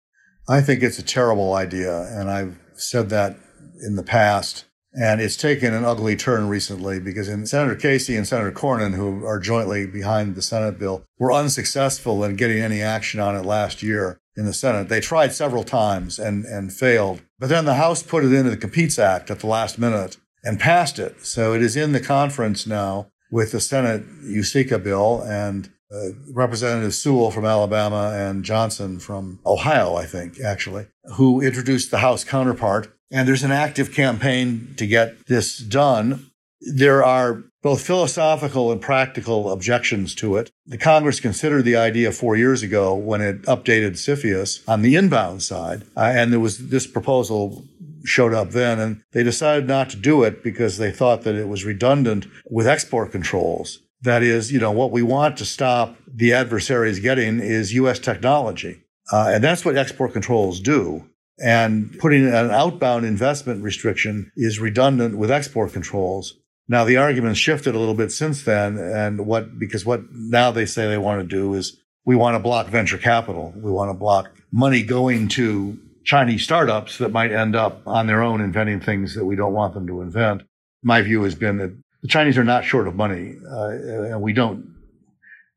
I 0.47 0.61
think 0.61 0.83
it's 0.83 0.99
a 0.99 1.03
terrible 1.03 1.55
idea. 1.55 2.03
And 2.11 2.31
I've 2.31 2.59
said 2.75 3.09
that 3.09 3.37
in 3.81 3.97
the 3.97 4.03
past. 4.03 4.67
And 4.93 5.23
it's 5.23 5.37
taken 5.37 5.73
an 5.73 5.83
ugly 5.83 6.15
turn 6.15 6.51
recently 6.51 7.01
because 7.01 7.27
in 7.31 7.47
Senator 7.47 7.75
Casey 7.75 8.17
and 8.17 8.29
Senator 8.29 8.53
Cornyn, 8.53 8.95
who 8.95 9.25
are 9.25 9.41
jointly 9.41 9.87
behind 9.87 10.35
the 10.35 10.43
Senate 10.43 10.79
bill, 10.79 11.05
were 11.19 11.33
unsuccessful 11.33 12.23
in 12.23 12.37
getting 12.37 12.59
any 12.59 12.83
action 12.83 13.19
on 13.19 13.35
it 13.35 13.47
last 13.47 13.83
year 13.83 14.21
in 14.37 14.45
the 14.45 14.53
Senate. 14.53 14.91
They 14.91 15.01
tried 15.01 15.33
several 15.33 15.65
times 15.65 16.19
and, 16.19 16.45
and 16.45 16.71
failed. 16.71 17.23
But 17.39 17.49
then 17.49 17.65
the 17.65 17.75
House 17.75 18.03
put 18.03 18.25
it 18.25 18.33
into 18.33 18.51
the 18.51 18.57
Competes 18.57 18.99
Act 18.99 19.31
at 19.31 19.41
the 19.41 19.47
last 19.47 19.79
minute 19.79 20.17
and 20.43 20.61
passed 20.61 20.99
it. 20.99 21.25
So 21.25 21.55
it 21.55 21.63
is 21.63 21.77
in 21.77 21.93
the 21.93 22.01
conference 22.01 22.67
now 22.67 23.09
with 23.31 23.53
the 23.53 23.61
Senate 23.61 24.05
USICA 24.23 24.83
bill 24.83 25.23
and 25.23 25.71
uh, 25.93 26.11
Representative 26.33 26.95
Sewell 26.95 27.31
from 27.31 27.45
Alabama 27.45 28.13
and 28.15 28.45
Johnson 28.45 28.99
from 28.99 29.41
Ohio, 29.45 29.97
I 29.97 30.07
think, 30.07 30.41
actually, 30.41 30.87
who 31.15 31.41
introduced 31.41 31.91
the 31.91 31.99
House 31.99 32.25
counterpart. 32.25 32.93
And 33.11 33.29
there's 33.29 33.43
an 33.43 33.53
active 33.53 33.93
campaign 33.93 34.75
to 34.77 34.87
get 34.87 35.27
this 35.27 35.59
done. 35.59 36.31
There 36.61 37.05
are 37.05 37.45
both 37.63 37.83
philosophical 37.83 38.71
and 38.71 38.81
practical 38.81 39.51
objections 39.51 40.15
to 40.17 40.37
it. 40.37 40.51
The 40.67 40.79
Congress 40.79 41.21
considered 41.21 41.63
the 41.63 41.77
idea 41.77 42.13
four 42.13 42.37
years 42.37 42.63
ago 42.63 42.95
when 42.95 43.21
it 43.21 43.43
updated 43.43 43.93
CFIUS 43.93 44.67
on 44.69 44.83
the 44.83 44.97
inbound 44.97 45.43
side. 45.43 45.83
Uh, 45.97 46.13
and 46.15 46.33
there 46.33 46.41
was 46.41 46.69
this 46.69 46.87
proposal 46.87 47.65
showed 48.05 48.35
up 48.35 48.51
then 48.51 48.79
and 48.79 49.03
they 49.13 49.23
decided 49.23 49.67
not 49.67 49.89
to 49.91 49.97
do 49.97 50.23
it 50.23 50.43
because 50.43 50.77
they 50.77 50.91
thought 50.91 51.23
that 51.23 51.35
it 51.35 51.49
was 51.49 51.65
redundant 51.65 52.27
with 52.51 52.67
export 52.67 53.11
controls. 53.11 53.81
That 54.03 54.23
is, 54.23 54.53
you 54.53 54.61
know, 54.61 54.73
what 54.73 54.91
we 54.91 55.03
want 55.03 55.39
to 55.39 55.47
stop 55.47 55.97
the 56.07 56.35
adversaries 56.35 57.01
getting 57.01 57.41
is 57.41 57.73
U.S. 57.73 57.99
technology. 57.99 58.83
Uh, 59.11 59.31
and 59.35 59.43
that's 59.43 59.65
what 59.65 59.77
export 59.77 60.13
controls 60.13 60.61
do. 60.61 61.09
And 61.43 61.99
putting 61.99 62.27
an 62.27 62.51
outbound 62.51 63.07
investment 63.07 63.63
restriction 63.63 64.31
is 64.37 64.61
redundant 64.61 65.17
with 65.17 65.31
export 65.31 65.73
controls. 65.73 66.35
Now 66.69 66.85
the 66.85 66.97
argument's 66.97 67.39
shifted 67.39 67.75
a 67.75 67.79
little 67.79 67.95
bit 67.95 68.11
since 68.11 68.43
then, 68.43 68.79
and 68.79 69.27
what 69.27 69.59
because 69.59 69.85
what 69.85 70.01
now 70.13 70.51
they 70.51 70.65
say 70.67 70.89
they 70.89 70.99
want 70.99 71.21
to 71.21 71.27
do 71.27 71.55
is 71.55 71.79
we 72.05 72.17
want 72.17 72.35
to 72.35 72.39
block 72.39 72.69
venture 72.69 72.99
capital. 72.99 73.53
We 73.57 73.71
want 73.71 73.91
to 73.91 73.95
block 73.95 74.31
money 74.51 74.83
going 74.83 75.29
to 75.29 75.79
Chinese 76.05 76.43
startups 76.45 76.99
that 76.99 77.11
might 77.11 77.33
end 77.33 77.57
up 77.57 77.83
on 77.87 78.07
their 78.07 78.23
own 78.23 78.41
inventing 78.41 78.81
things 78.81 79.15
that 79.15 79.25
we 79.25 79.37
don't 79.37 79.53
want 79.53 79.75
them 79.75 79.87
to 79.87 80.01
invent. 80.01 80.43
My 80.83 81.03
view 81.03 81.23
has 81.23 81.35
been 81.35 81.59
that 81.59 81.77
the 82.03 82.09
Chinese 82.09 82.37
are 82.37 82.45
not 82.45 82.65
short 82.65 82.87
of 82.87 82.95
money, 82.95 83.37
uh, 83.51 83.71
and 83.71 84.21
we 84.21 84.35
don't, 84.35 84.75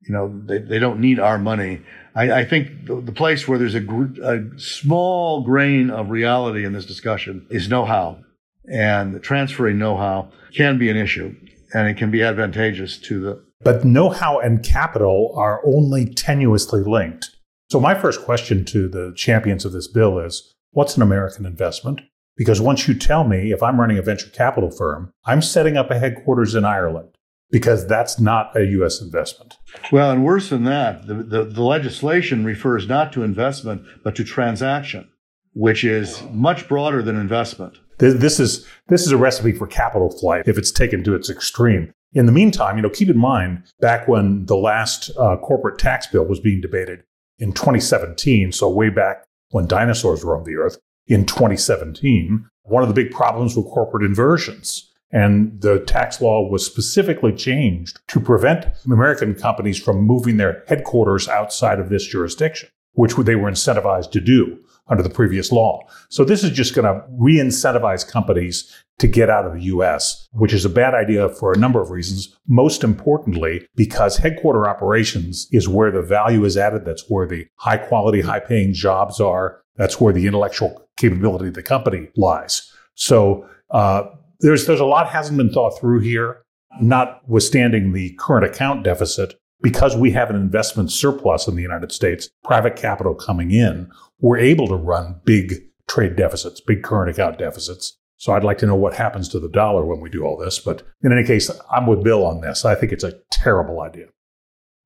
you 0.07 0.13
know, 0.13 0.41
they, 0.45 0.59
they 0.59 0.79
don't 0.79 1.01
need 1.01 1.19
our 1.19 1.37
money. 1.37 1.81
I, 2.15 2.31
I 2.31 2.45
think 2.45 2.85
the, 2.85 3.01
the, 3.01 3.11
place 3.11 3.45
where 3.45 3.59
there's 3.59 3.75
a, 3.75 3.81
gr- 3.81 4.21
a 4.23 4.57
small 4.57 5.43
grain 5.43 5.89
of 5.89 6.09
reality 6.09 6.63
in 6.65 6.71
this 6.71 6.85
discussion 6.85 7.45
is 7.49 7.67
know-how 7.67 8.19
and 8.67 9.21
transferring 9.21 9.77
know-how 9.77 10.29
can 10.53 10.77
be 10.77 10.89
an 10.89 10.97
issue 10.97 11.35
and 11.73 11.87
it 11.87 11.97
can 11.97 12.11
be 12.11 12.23
advantageous 12.23 12.97
to 12.97 13.19
the 13.19 13.43
but 13.61 13.83
know-how 13.83 14.39
and 14.39 14.63
capital 14.63 15.33
are 15.35 15.61
only 15.65 16.05
tenuously 16.05 16.85
linked 16.85 17.29
so 17.69 17.79
my 17.79 17.95
first 17.95 18.23
question 18.23 18.63
to 18.65 18.87
the 18.87 19.13
champions 19.15 19.65
of 19.65 19.71
this 19.71 19.87
bill 19.87 20.19
is 20.19 20.53
what's 20.71 20.95
an 20.95 21.01
american 21.01 21.45
investment 21.45 22.01
because 22.35 22.61
once 22.61 22.87
you 22.87 22.93
tell 22.93 23.23
me 23.23 23.51
if 23.51 23.63
i'm 23.63 23.79
running 23.79 23.97
a 23.97 24.01
venture 24.01 24.29
capital 24.29 24.71
firm 24.71 25.11
i'm 25.25 25.41
setting 25.41 25.77
up 25.77 25.89
a 25.89 25.99
headquarters 25.99 26.55
in 26.55 26.65
ireland 26.65 27.09
because 27.49 27.87
that's 27.87 28.19
not 28.19 28.55
a 28.57 28.65
U.S. 28.65 29.01
investment. 29.01 29.57
Well, 29.91 30.11
and 30.11 30.25
worse 30.25 30.49
than 30.49 30.63
that, 30.65 31.07
the, 31.07 31.15
the, 31.15 31.43
the, 31.45 31.63
legislation 31.63 32.43
refers 32.43 32.87
not 32.87 33.13
to 33.13 33.23
investment, 33.23 33.83
but 34.03 34.15
to 34.15 34.23
transaction, 34.23 35.09
which 35.53 35.83
is 35.83 36.21
much 36.31 36.67
broader 36.67 37.01
than 37.01 37.15
investment. 37.15 37.77
This 37.97 38.39
is 38.39 38.65
this 38.87 39.05
is 39.05 39.11
a 39.11 39.17
recipe 39.17 39.51
for 39.51 39.67
capital 39.67 40.09
flight 40.09 40.47
if 40.47 40.57
it's 40.57 40.71
taken 40.71 41.03
to 41.03 41.15
its 41.15 41.29
extreme. 41.29 41.93
In 42.13 42.25
the 42.25 42.31
meantime, 42.31 42.77
you 42.77 42.81
know, 42.81 42.89
keep 42.89 43.09
in 43.09 43.17
mind 43.17 43.63
back 43.79 44.07
when 44.07 44.45
the 44.45 44.55
last 44.55 45.11
uh, 45.17 45.37
corporate 45.37 45.77
tax 45.77 46.07
bill 46.07 46.25
was 46.25 46.39
being 46.39 46.61
debated 46.61 47.03
in 47.39 47.53
2017, 47.53 48.51
so 48.51 48.69
way 48.69 48.89
back 48.89 49.25
when 49.49 49.67
dinosaurs 49.67 50.23
roamed 50.23 50.45
the 50.45 50.55
earth. 50.55 50.77
In 51.07 51.25
2017, 51.25 52.47
one 52.63 52.83
of 52.83 52.89
the 52.89 52.95
big 52.95 53.11
problems 53.11 53.55
were 53.55 53.63
corporate 53.63 54.03
inversions. 54.03 54.91
And 55.09 55.61
the 55.61 55.79
tax 55.79 56.19
law 56.19 56.49
was 56.49 56.65
specifically 56.65 57.31
changed 57.31 57.99
to 58.09 58.19
prevent 58.19 58.67
American 58.85 59.35
companies 59.35 59.81
from 59.81 60.01
moving 60.01 60.35
their 60.35 60.65
headquarters 60.67 61.29
outside 61.29 61.79
of 61.79 61.87
this 61.87 62.05
jurisdiction, 62.05 62.67
which 62.91 63.15
they 63.15 63.35
were 63.35 63.49
incentivized 63.49 64.11
to 64.11 64.19
do 64.19 64.59
under 64.89 65.03
the 65.03 65.09
previous 65.09 65.51
law. 65.51 65.81
So 66.09 66.23
this 66.23 66.43
is 66.43 66.51
just 66.51 66.73
going 66.73 66.85
to 66.85 67.03
re-incentivize 67.09 68.07
companies 68.07 68.73
to 68.99 69.07
get 69.07 69.29
out 69.29 69.45
of 69.45 69.53
the 69.53 69.63
US, 69.63 70.27
which 70.31 70.53
is 70.53 70.65
a 70.65 70.69
bad 70.69 70.93
idea 70.93 71.29
for 71.29 71.53
a 71.53 71.57
number 71.57 71.81
of 71.81 71.91
reasons. 71.91 72.35
Most 72.47 72.83
importantly, 72.83 73.67
because 73.75 74.17
headquarter 74.17 74.67
operations 74.67 75.47
is 75.51 75.67
where 75.67 75.91
the 75.91 76.01
value 76.01 76.43
is 76.45 76.57
added. 76.57 76.85
That's 76.85 77.09
where 77.09 77.27
the 77.27 77.47
high 77.55 77.77
quality, 77.77 78.21
high 78.21 78.39
paying 78.39 78.73
jobs 78.73 79.19
are. 79.19 79.61
That's 79.75 80.01
where 80.01 80.13
the 80.13 80.25
intellectual 80.25 80.89
capability 80.97 81.49
of 81.49 81.53
the 81.53 81.63
company 81.63 82.09
lies. 82.15 82.71
So, 82.95 83.47
uh, 83.69 84.03
there's, 84.39 84.67
there's 84.67 84.79
a 84.79 84.85
lot 84.85 85.07
hasn't 85.07 85.37
been 85.37 85.51
thought 85.51 85.79
through 85.79 86.01
here, 86.01 86.43
notwithstanding 86.79 87.93
the 87.93 88.13
current 88.19 88.45
account 88.45 88.83
deficit 88.83 89.33
because 89.61 89.95
we 89.95 90.11
have 90.11 90.29
an 90.29 90.35
investment 90.35 90.91
surplus 90.91 91.47
in 91.47 91.55
the 91.55 91.61
United 91.61 91.91
States, 91.91 92.29
private 92.43 92.75
capital 92.75 93.15
coming 93.15 93.51
in, 93.51 93.89
we're 94.19 94.37
able 94.37 94.67
to 94.67 94.75
run 94.75 95.19
big 95.25 95.63
trade 95.87 96.15
deficits, 96.15 96.61
big 96.61 96.83
current 96.83 97.09
account 97.09 97.37
deficits. 97.37 97.97
So 98.17 98.33
I'd 98.33 98.43
like 98.43 98.57
to 98.59 98.65
know 98.65 98.75
what 98.75 98.95
happens 98.95 99.29
to 99.29 99.39
the 99.39 99.49
dollar 99.49 99.85
when 99.85 100.01
we 100.01 100.09
do 100.09 100.23
all 100.23 100.37
this. 100.37 100.59
But 100.59 100.83
in 101.03 101.11
any 101.11 101.23
case, 101.23 101.51
I'm 101.71 101.85
with 101.85 102.03
Bill 102.03 102.25
on 102.25 102.41
this. 102.41 102.65
I 102.65 102.75
think 102.75 102.91
it's 102.91 103.03
a 103.03 103.19
terrible 103.31 103.81
idea. 103.81 104.07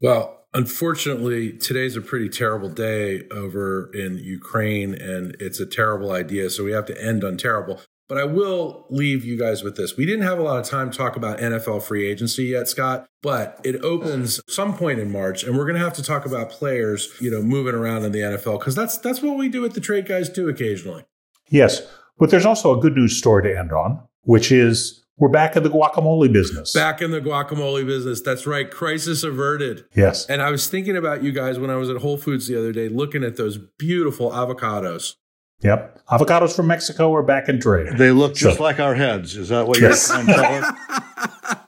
Well, 0.02 0.46
unfortunately, 0.54 1.54
today's 1.54 1.96
a 1.96 2.02
pretty 2.02 2.28
terrible 2.28 2.70
day 2.70 3.24
over 3.32 3.90
in 3.94 4.18
Ukraine, 4.18 4.94
and 4.94 5.36
it's 5.40 5.60
a 5.60 5.66
terrible 5.66 6.12
idea. 6.12 6.50
So 6.50 6.64
we 6.64 6.74
have 6.74 6.86
to 6.88 7.04
end 7.04 7.24
on 7.24 7.38
terrible. 7.38 7.82
But 8.12 8.17
I 8.17 8.26
will 8.26 8.86
leave 8.89 9.24
you 9.24 9.39
guys 9.39 9.63
with 9.63 9.78
this. 9.78 9.95
We 9.95 10.06
didn't 10.06 10.26
have 10.26 10.38
a 10.38 10.41
lot 10.41 10.60
of 10.60 10.65
time 10.65 10.91
to 10.91 10.97
talk 10.97 11.15
about 11.15 11.39
NFL 11.39 11.82
free 11.82 12.06
agency 12.06 12.43
yet, 12.43 12.67
Scott, 12.67 13.08
but 13.24 13.58
it 13.63 13.82
opens 13.86 14.41
some 14.50 14.76
point 14.76 15.00
in 15.00 15.10
March, 15.10 15.45
and 15.45 15.58
we're 15.58 15.63
going 15.63 15.78
to 15.78 15.82
have 15.82 15.93
to 15.93 16.04
talk 16.04 16.26
about 16.26 16.50
players, 16.50 17.10
you 17.21 17.32
know, 17.32 17.41
moving 17.41 17.74
around 17.74 18.04
in 18.04 18.12
the 18.12 18.19
NFL 18.19 18.60
because 18.60 18.76
that's 18.76 18.97
that's 18.97 19.21
what 19.21 19.38
we 19.38 19.47
do 19.47 19.62
with 19.62 19.76
the 19.76 19.80
trade 19.80 20.10
guys 20.10 20.30
too 20.30 20.50
occasionally. 20.50 21.06
Yes, 21.47 21.84
but 22.19 22.32
there's 22.32 22.45
also 22.45 22.78
a 22.78 22.82
good 22.82 22.97
news 22.97 23.17
story 23.17 23.43
to 23.43 23.58
end 23.58 23.71
on, 23.71 24.02
which 24.24 24.52
is 24.52 25.06
we're 25.15 25.30
back 25.30 25.56
in 25.56 25.63
the 25.63 25.69
guacamole 25.69 26.34
business. 26.34 26.74
Back 26.74 27.02
in 27.02 27.12
the 27.12 27.21
guacamole 27.21 27.86
business. 27.86 28.19
That's 28.19 28.45
right. 28.45 28.69
Crisis 28.69 29.24
averted. 29.24 29.86
Yes. 29.95 30.26
And 30.26 30.41
I 30.41 30.52
was 30.52 30.67
thinking 30.67 30.97
about 30.97 31.24
you 31.24 31.32
guys 31.32 31.60
when 31.60 31.69
I 31.69 31.78
was 31.78 31.89
at 31.89 31.95
Whole 31.97 32.17
Foods 32.17 32.47
the 32.47 32.60
other 32.60 32.74
day, 32.74 32.89
looking 32.89 33.24
at 33.24 33.38
those 33.38 33.58
beautiful 33.58 34.32
avocados. 34.32 35.15
Yep. 35.62 36.06
Avocados 36.08 36.56
from 36.56 36.67
Mexico 36.67 37.13
are 37.13 37.24
back 37.24 37.47
in 37.47 37.60
trade. 37.60 37.97
They 37.97 38.12
look 38.12 38.36
just 38.36 38.58
so. 38.58 38.63
like 38.63 38.80
our 38.80 38.95
heads. 38.95 39.38
Is 39.38 39.50
that 39.50 39.67
what 39.67 39.80
yes. 39.80 40.10
you're 40.10 40.24
trying 40.24 40.28
to 40.28 40.34
tell 40.34 40.63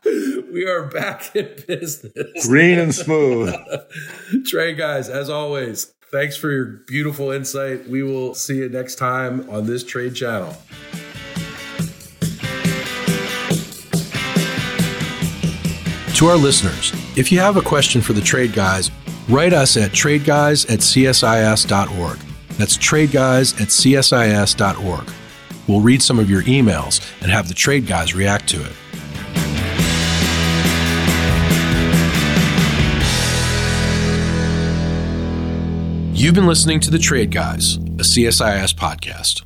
us? 0.05 0.43
we 0.53 0.65
are 0.65 0.83
back 0.83 1.35
in 1.35 1.49
business. 1.67 2.47
Green 2.47 2.79
and 2.79 2.93
smooth. 2.93 3.55
Trey, 4.45 4.73
guys, 4.73 5.09
as 5.09 5.29
always, 5.29 5.93
thanks 6.11 6.35
for 6.35 6.51
your 6.51 6.65
beautiful 6.65 7.31
insight. 7.31 7.87
We 7.87 8.03
will 8.03 8.33
see 8.33 8.57
you 8.57 8.69
next 8.69 8.95
time 8.95 9.49
on 9.49 9.65
this 9.65 9.83
trade 9.83 10.15
channel. 10.15 10.57
To 16.15 16.27
our 16.27 16.37
listeners, 16.37 16.93
if 17.17 17.31
you 17.31 17.39
have 17.39 17.57
a 17.57 17.61
question 17.61 18.01
for 18.01 18.13
the 18.13 18.21
trade 18.21 18.53
guys, 18.53 18.91
write 19.29 19.53
us 19.53 19.77
at 19.77 19.91
tradeguys 19.91 20.69
at 20.71 20.79
csis.org. 20.79 22.32
That's 22.57 22.77
trade 22.77 23.11
guys 23.11 23.53
at 23.53 23.69
csis.org. 23.69 25.09
We'll 25.67 25.81
read 25.81 26.01
some 26.01 26.19
of 26.19 26.29
your 26.29 26.41
emails 26.43 27.01
and 27.21 27.31
have 27.31 27.47
the 27.47 27.53
trade 27.53 27.87
guys 27.87 28.13
react 28.13 28.47
to 28.49 28.63
it. 28.63 28.73
You've 36.15 36.35
been 36.35 36.47
listening 36.47 36.79
to 36.81 36.91
The 36.91 36.99
Trade 36.99 37.31
Guys, 37.31 37.75
a 37.75 38.03
CSIS 38.03 38.73
podcast. 38.75 39.43